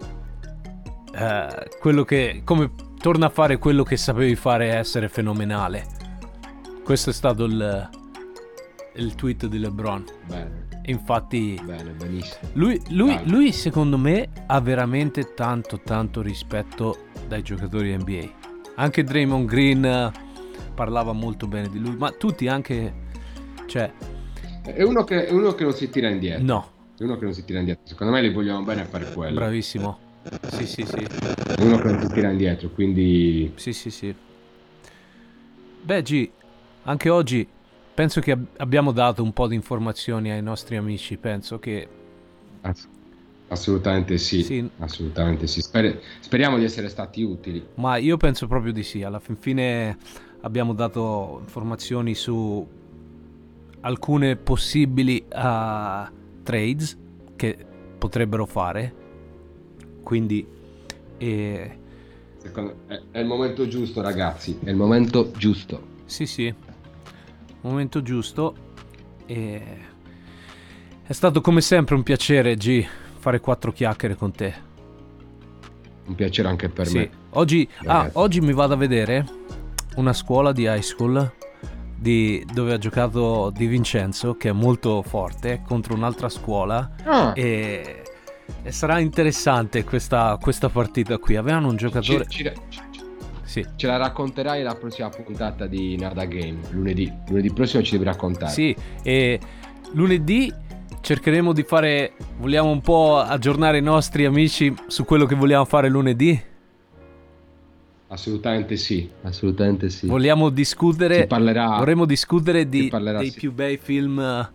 Eh, 1.14 1.68
quello 1.78 2.02
che. 2.02 2.40
come 2.44 2.72
torna 2.98 3.26
a 3.26 3.30
fare 3.30 3.58
quello 3.58 3.84
che 3.84 3.96
sapevi 3.96 4.34
fare 4.34 4.70
essere 4.74 5.08
fenomenale. 5.08 5.86
Questo 6.82 7.10
è 7.10 7.12
stato 7.12 7.44
il, 7.44 7.90
il 8.96 9.14
tweet 9.14 9.46
di 9.46 9.60
LeBron. 9.60 10.04
Bene, 10.26 10.65
Infatti, 10.88 11.60
bene, 11.64 11.94
lui, 12.52 12.80
lui- 12.90 13.18
lui, 13.24 13.52
secondo 13.52 13.98
me 13.98 14.28
ha 14.46 14.60
veramente 14.60 15.34
tanto 15.34 15.80
tanto 15.80 16.22
rispetto 16.22 17.06
dai 17.26 17.42
giocatori 17.42 17.96
NBA. 17.96 18.44
Anche 18.76 19.02
Draymond 19.02 19.48
Green 19.48 19.84
eh, 19.84 20.12
parlava 20.74 21.12
molto 21.12 21.46
bene 21.48 21.68
di 21.68 21.78
lui, 21.80 21.96
ma 21.96 22.10
tutti 22.12 22.46
anche... 22.46 23.04
Cioè, 23.66 23.92
È 24.62 24.82
uno 24.82 25.02
che, 25.02 25.26
è 25.26 25.32
uno 25.32 25.54
che 25.54 25.64
non 25.64 25.72
si 25.72 25.90
tira 25.90 26.08
indietro. 26.08 26.44
no, 26.44 26.70
È 26.96 27.02
uno 27.02 27.18
che 27.18 27.24
non 27.24 27.34
si 27.34 27.44
tira 27.44 27.58
indietro. 27.58 27.82
Secondo 27.84 28.12
me 28.12 28.22
li 28.22 28.32
vogliamo 28.32 28.62
bene 28.62 28.84
per 28.84 29.12
quello. 29.12 29.34
bravissimo. 29.34 29.98
Sì, 30.52 30.66
sì, 30.66 30.84
sì. 30.84 30.98
È 31.56 31.62
uno 31.62 31.78
che 31.78 31.88
non 31.88 32.00
si 32.00 32.12
tira 32.12 32.30
indietro, 32.30 32.68
quindi 32.68 33.52
Sì, 33.56 33.72
sì, 33.72 33.90
sì. 33.90 34.14
Beh, 35.82 36.02
G, 36.02 36.30
anche 36.84 37.08
oggi 37.10 37.46
penso 37.96 38.20
che 38.20 38.32
ab- 38.32 38.46
abbiamo 38.58 38.92
dato 38.92 39.22
un 39.22 39.32
po' 39.32 39.48
di 39.48 39.54
informazioni 39.54 40.30
ai 40.30 40.42
nostri 40.42 40.76
amici. 40.76 41.16
Penso 41.16 41.58
che 41.58 41.88
ass- 42.60 42.86
assolutamente 43.48 44.18
sì. 44.18 44.42
Sì. 44.42 44.70
Assolutamente 44.78 45.46
sì. 45.46 45.62
Sper- 45.62 45.98
speriamo 46.20 46.58
di 46.58 46.64
essere 46.64 46.90
stati 46.90 47.22
utili. 47.22 47.64
Ma 47.76 47.96
io 47.96 48.18
penso 48.18 48.46
proprio 48.46 48.72
di 48.72 48.82
sì. 48.82 49.02
Alla 49.02 49.18
fin 49.18 49.36
fine 49.36 49.96
abbiamo 50.42 50.74
dato 50.74 51.38
informazioni 51.42 52.14
su 52.14 52.64
alcune 53.80 54.36
possibili 54.36 55.24
ah, 55.30 56.10
trades 56.42 56.96
che 57.34 57.56
potrebbero 57.96 58.44
fare. 58.44 58.94
Quindi, 60.02 60.46
eh, 61.16 61.78
Secondo- 62.38 62.76
è 63.10 63.18
il 63.18 63.26
momento 63.26 63.66
giusto, 63.66 64.02
ragazzi. 64.02 64.58
È 64.62 64.68
il 64.70 64.76
momento 64.76 65.30
giusto. 65.36 65.94
sì, 66.04 66.26
sì, 66.26 66.52
momento 67.66 68.02
giusto. 68.02 68.54
E 69.26 69.62
è 71.06 71.12
stato 71.12 71.40
come 71.40 71.60
sempre 71.60 71.94
un 71.94 72.02
piacere, 72.02 72.54
G, 72.56 72.84
fare 73.18 73.40
quattro 73.40 73.72
chiacchiere 73.72 74.14
con 74.16 74.32
te. 74.32 74.54
Un 76.06 76.14
piacere 76.14 76.48
anche 76.48 76.68
per 76.68 76.86
Sì. 76.86 76.98
me. 76.98 77.10
Oggi, 77.30 77.68
ah, 77.86 78.08
oggi 78.14 78.40
mi 78.40 78.52
vado 78.52 78.74
a 78.74 78.76
vedere 78.76 79.24
una 79.96 80.12
scuola 80.12 80.52
di 80.52 80.62
high 80.62 80.80
school 80.80 81.32
di- 81.98 82.44
dove 82.52 82.72
ha 82.74 82.78
giocato 82.78 83.50
Di 83.54 83.66
Vincenzo, 83.66 84.36
che 84.36 84.50
è 84.50 84.52
molto 84.52 85.02
forte, 85.02 85.62
contro 85.66 85.94
un'altra 85.94 86.28
scuola. 86.28 86.90
Ah, 87.04 87.32
E, 87.34 88.02
e 88.62 88.70
sarà 88.72 89.00
interessante 89.00 89.82
questa, 89.82 90.38
questa 90.40 90.68
partita 90.68 91.18
qui. 91.18 91.34
Avevano 91.36 91.68
un 91.68 91.76
giocatore. 91.76 92.26
ci- 92.28 92.44
ci- 92.68 92.80
Sì, 93.46 93.64
ce 93.76 93.86
la 93.86 93.96
racconterai 93.96 94.62
la 94.62 94.74
prossima 94.74 95.08
puntata 95.08 95.66
di 95.66 95.96
Nada 95.96 96.26
Game. 96.26 96.58
Lunedì. 96.70 97.10
Lunedì 97.28 97.52
prossimo 97.52 97.82
ci 97.82 97.92
devi 97.92 98.04
raccontare. 98.04 98.52
sì. 98.52 98.76
E 99.02 99.40
lunedì 99.92 100.52
cercheremo 101.00 101.52
di 101.52 101.62
fare. 101.62 102.12
Vogliamo 102.38 102.70
un 102.70 102.80
po' 102.80 103.16
aggiornare 103.16 103.78
i 103.78 103.82
nostri 103.82 104.24
amici 104.24 104.74
su 104.88 105.04
quello 105.04 105.24
che 105.24 105.36
vogliamo 105.36 105.64
fare 105.64 105.88
lunedì? 105.88 106.38
Assolutamente 108.08 108.76
sì. 108.76 109.08
Assolutamente 109.22 109.90
sì. 109.90 110.06
Vogliamo 110.06 110.50
discutere. 110.50 111.20
Si 111.20 111.26
parlerà. 111.26 111.78
Vorremmo 111.78 112.04
discutere 112.04 112.68
di, 112.68 112.88
parlerà, 112.88 113.18
dei 113.18 113.30
sì. 113.30 113.38
più 113.38 113.52
bei 113.52 113.76
film 113.78 114.18
eh, 114.18 114.48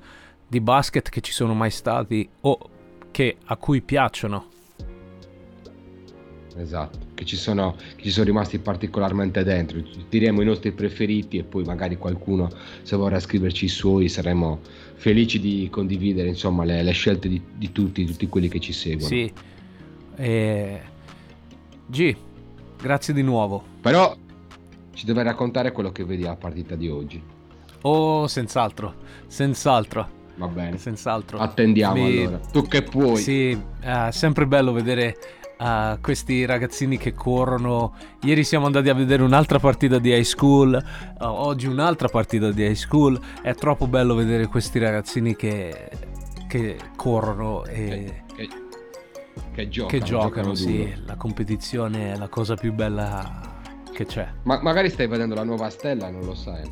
di 0.47 0.59
basket 0.59 1.09
che 1.09 1.21
ci 1.21 1.31
sono 1.31 1.53
mai 1.53 1.71
stati 1.71 2.27
o 2.41 2.69
che 3.11 3.37
a 3.45 3.55
cui 3.55 3.81
piacciono. 3.81 4.49
Esatto, 6.57 6.99
che 7.21 7.27
ci, 7.27 7.35
sono, 7.35 7.75
che 7.95 8.01
ci 8.01 8.09
sono 8.09 8.25
rimasti 8.25 8.57
particolarmente 8.57 9.43
dentro. 9.43 9.79
Diremo 10.09 10.41
i 10.41 10.45
nostri 10.45 10.71
preferiti 10.71 11.37
e 11.37 11.43
poi 11.43 11.63
magari 11.63 11.95
qualcuno, 11.95 12.49
se 12.81 12.95
vorrà 12.95 13.19
scriverci 13.19 13.65
i 13.65 13.67
suoi, 13.67 14.09
saremo 14.09 14.59
felici 14.95 15.39
di 15.39 15.67
condividere 15.69 16.29
insomma 16.29 16.63
le, 16.63 16.81
le 16.81 16.91
scelte 16.93 17.29
di, 17.29 17.39
di 17.55 17.71
tutti, 17.71 18.05
tutti 18.05 18.27
quelli 18.27 18.47
che 18.47 18.59
ci 18.59 18.73
seguono. 18.73 19.07
Sì. 19.07 19.31
E... 20.15 20.81
G, 21.85 22.15
grazie 22.81 23.13
di 23.13 23.21
nuovo. 23.21 23.63
Però 23.81 24.17
ci 24.95 25.05
deve 25.05 25.21
raccontare 25.21 25.71
quello 25.71 25.91
che 25.91 26.03
vedi 26.03 26.23
alla 26.23 26.35
partita 26.35 26.75
di 26.75 26.89
oggi. 26.89 27.21
Oh, 27.83 28.25
senz'altro, 28.25 28.95
senz'altro, 29.27 30.09
Va 30.37 30.47
bene. 30.47 30.77
senz'altro. 30.79 31.37
Attendiamo 31.37 32.03
Mi- 32.03 32.21
allora. 32.21 32.39
Tu 32.51 32.63
che 32.63 32.81
puoi. 32.81 33.17
Sì, 33.17 33.55
è 33.79 34.07
sempre 34.09 34.47
bello 34.47 34.71
vedere 34.71 35.15
eh, 35.61 35.97
questi 36.01 36.45
ragazzini 36.45 36.97
che 36.97 37.13
corrono. 37.13 37.93
Ieri 38.23 38.43
siamo 38.43 38.65
andati 38.65 38.89
a 38.89 38.93
vedere 38.93 39.21
un'altra 39.23 39.59
partita 39.59 39.99
di 39.99 40.09
high 40.11 40.23
school, 40.23 40.81
oggi 41.19 41.67
un'altra 41.67 42.07
partita 42.07 42.51
di 42.51 42.63
high 42.65 42.73
school. 42.73 43.19
È 43.41 43.53
troppo 43.53 43.87
bello 43.87 44.15
vedere 44.15 44.47
questi 44.47 44.79
ragazzini 44.79 45.35
che, 45.35 45.89
che 46.47 46.77
corrono 46.95 47.63
e 47.65 48.23
Che, 48.35 48.49
che 49.53 49.69
giocano. 49.69 49.99
che 49.99 50.05
giocano. 50.05 50.43
duro. 50.47 50.55
Sì, 50.55 50.93
la 51.05 51.15
competizione 51.15 52.13
è 52.13 52.17
la 52.17 52.27
cosa 52.27 52.55
più 52.55 52.73
bella 52.73 53.59
che 53.93 54.05
c'è. 54.05 54.27
Ma 54.43 54.59
magari 54.61 54.89
stai 54.89 55.07
vedendo 55.07 55.35
la 55.35 55.43
nuova 55.43 55.69
stella 55.69 56.09
non 56.09 56.21
lo 56.25 56.33
sai. 56.33 56.63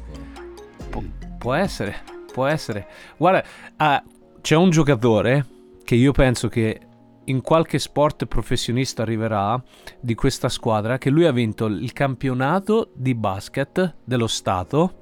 Pu- 0.89 1.09
può 1.37 1.53
essere, 1.53 1.97
può 2.31 2.45
essere. 2.47 2.87
Guarda, 3.17 3.43
ah, 3.77 4.03
c'è 4.41 4.55
un 4.55 4.69
giocatore 4.71 5.45
che 5.83 5.95
io 5.95 6.11
penso 6.11 6.47
che 6.47 6.79
in 7.29 7.41
qualche 7.41 7.79
sport 7.79 8.25
professionista 8.25 9.03
arriverà 9.03 9.61
di 9.99 10.15
questa 10.15 10.49
squadra 10.49 10.97
che 10.97 11.09
lui 11.09 11.25
ha 11.25 11.31
vinto 11.31 11.67
il 11.67 11.93
campionato 11.93 12.91
di 12.93 13.15
basket 13.15 13.95
dello 14.03 14.27
Stato 14.27 14.93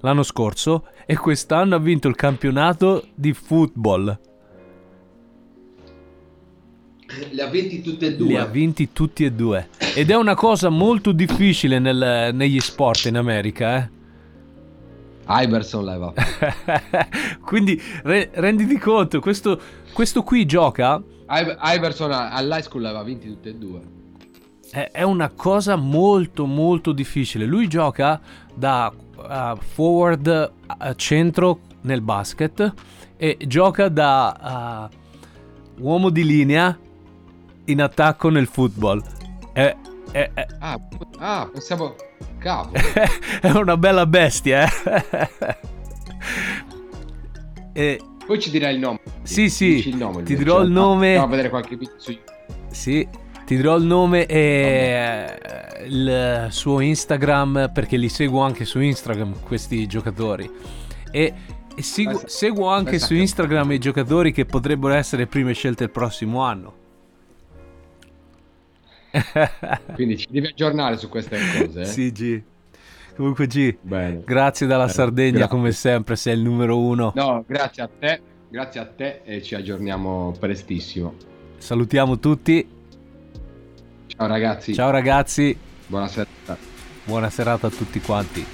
l'anno 0.00 0.22
scorso 0.22 0.86
e 1.04 1.16
quest'anno 1.16 1.74
ha 1.74 1.78
vinto 1.78 2.08
il 2.08 2.14
campionato 2.14 3.08
di 3.14 3.32
football. 3.32 4.18
Le 7.30 7.42
ha 7.42 7.46
vinti 7.46 7.82
tutte 7.82 8.06
e 8.06 8.10
Li 8.10 8.36
ha 8.36 8.46
vinti 8.46 8.92
tutti 8.92 9.24
e 9.24 9.32
due. 9.32 9.68
Ed 9.94 10.10
è 10.10 10.16
una 10.16 10.34
cosa 10.34 10.68
molto 10.68 11.12
difficile 11.12 11.78
nel- 11.78 12.30
negli 12.34 12.60
sport 12.60 13.06
in 13.06 13.16
America, 13.16 13.78
eh. 13.78 13.94
Iverson 15.28 15.84
l'aveva 15.84 16.12
Quindi 17.42 17.80
re- 18.04 18.30
renditi 18.34 18.78
conto, 18.78 19.18
questo, 19.18 19.60
questo 19.92 20.22
qui 20.22 20.46
gioca 20.46 21.02
Iverson 21.28 22.12
all'high 22.12 22.62
school 22.62 22.82
l'aveva 22.82 23.02
vinti 23.02 23.28
tutte 23.28 23.48
e 23.50 23.54
due. 23.54 23.80
è, 24.70 24.90
è 24.92 25.02
una 25.02 25.30
cosa 25.30 25.76
molto 25.76 26.46
molto 26.46 26.92
difficile. 26.92 27.44
Lui 27.46 27.68
gioca 27.68 28.20
da 28.54 28.92
uh, 29.16 29.56
forward 29.60 30.52
a 30.66 30.94
centro 30.94 31.60
nel 31.82 32.00
basket 32.00 32.72
e 33.16 33.36
gioca 33.46 33.88
da 33.88 34.88
uh, 35.78 35.82
uomo 35.82 36.10
di 36.10 36.24
linea 36.24 36.76
in 37.64 37.82
attacco 37.82 38.28
nel 38.28 38.46
football. 38.46 39.02
È, 39.52 39.74
è- 40.12 40.30
è- 40.32 40.46
Ah, 40.60 40.78
ah 41.18 41.48
pensavo. 41.52 41.96
Cavolo. 42.38 42.78
è 43.40 43.50
una 43.50 43.76
bella 43.76 44.06
bestia, 44.06 44.64
eh? 44.64 45.58
e, 47.72 48.00
Poi 48.26 48.40
ci 48.40 48.50
dirai 48.50 48.74
il 48.74 48.80
nome. 48.80 48.98
Sì, 49.22 49.48
sì, 49.48 49.88
il 49.88 49.96
nome, 49.96 50.22
ti 50.24 50.36
dirò 50.36 50.60
il 50.62 50.70
nome. 50.70 51.06
Andiamo 51.08 51.26
a 51.26 51.30
vedere 51.30 51.48
qualche 51.48 51.76
video 51.76 51.94
su 51.98 52.16
Sì, 52.70 53.06
ti 53.44 53.54
dirò 53.56 53.76
il 53.76 53.84
nome 53.84 54.26
e 54.26 55.38
il 55.86 56.46
suo 56.50 56.80
Instagram 56.80 57.70
perché 57.72 57.96
li 57.96 58.08
seguo 58.08 58.40
anche 58.40 58.64
su 58.64 58.80
Instagram 58.80 59.40
questi 59.42 59.86
giocatori. 59.86 60.50
E, 61.12 61.32
Pensa- 61.76 62.26
seguo 62.26 62.68
anche 62.68 62.90
pensa 62.92 63.06
su 63.06 63.14
che- 63.14 63.20
Instagram 63.20 63.72
i 63.72 63.78
giocatori 63.78 64.32
che 64.32 64.44
potrebbero 64.46 64.94
essere 64.94 65.26
prime 65.26 65.52
scelte 65.52 65.84
il 65.84 65.90
prossimo 65.90 66.40
anno. 66.42 66.74
Quindi 69.94 70.16
ci 70.18 70.26
devi 70.30 70.48
aggiornare 70.48 70.96
su 70.98 71.08
queste 71.08 71.38
cose. 71.58 71.80
Eh? 71.82 71.84
Sì, 71.84 72.12
G. 72.12 72.42
Comunque, 73.16 73.46
G, 73.46 73.76
Bene. 73.80 74.22
grazie 74.24 74.66
dalla 74.66 74.84
Eh, 74.86 74.88
Sardegna 74.90 75.38
grazie. 75.38 75.48
come 75.56 75.72
sempre, 75.72 76.16
sei 76.16 76.34
il 76.34 76.42
numero 76.42 76.78
uno. 76.78 77.12
No, 77.14 77.44
grazie 77.46 77.82
a 77.82 77.88
te. 77.98 78.20
Grazie 78.48 78.80
a 78.80 78.86
te 78.86 79.20
e 79.24 79.42
ci 79.42 79.54
aggiorniamo 79.54 80.34
prestissimo. 80.38 81.14
Salutiamo 81.58 82.18
tutti. 82.18 82.66
Ciao 84.06 84.26
ragazzi. 84.26 84.72
Ciao 84.74 84.90
ragazzi. 84.90 85.56
Buona 85.86 86.06
serata. 86.08 86.56
Buona 87.04 87.30
serata 87.30 87.66
a 87.66 87.70
tutti 87.70 88.00
quanti. 88.00 88.46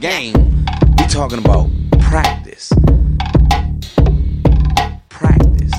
Game. 0.00 0.32
We 0.96 1.06
talking 1.08 1.38
about 1.38 1.68
practice. 2.00 2.72
Practice. 5.10 5.72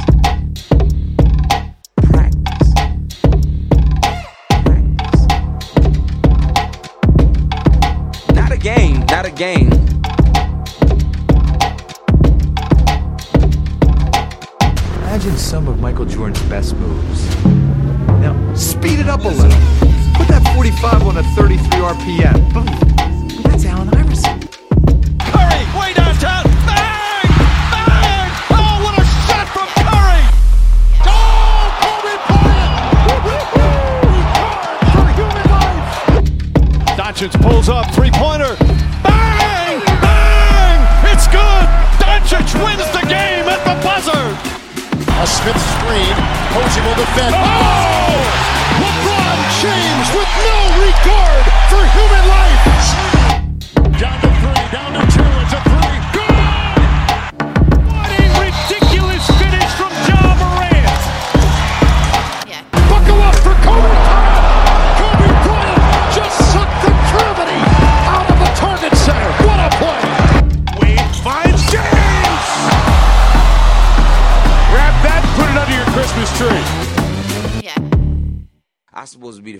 Practice. 1.97 2.73
Practice. 4.63 5.27
Not 8.35 8.51
a 8.51 8.57
game. 8.57 9.05
Not 9.07 9.25
a 9.25 9.31
game. 9.31 9.71
Imagine 15.01 15.37
some 15.37 15.67
of 15.67 15.79
Michael 15.79 16.05
Jordan's 16.05 16.43
best 16.43 16.75
moves. 16.75 17.43
Now, 18.21 18.53
speed 18.53 18.99
it 18.99 19.07
up 19.09 19.25
a 19.25 19.29
little. 19.29 19.49
Put 20.13 20.27
that 20.27 20.47
45 20.53 21.07
on 21.07 21.17
a 21.17 21.23
33 21.23 21.57
RPM. 21.79 22.53
Boom. 22.53 23.20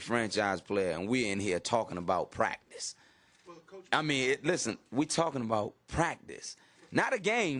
Franchise 0.01 0.61
player, 0.61 0.91
and 0.91 1.07
we're 1.07 1.31
in 1.31 1.39
here 1.39 1.59
talking 1.59 1.97
about 1.97 2.31
practice. 2.31 2.95
I 3.91 4.01
mean, 4.01 4.31
it, 4.31 4.45
listen, 4.45 4.77
we 4.91 5.05
talking 5.05 5.41
about 5.41 5.73
practice, 5.87 6.55
not 6.91 7.13
a 7.13 7.19
game. 7.19 7.59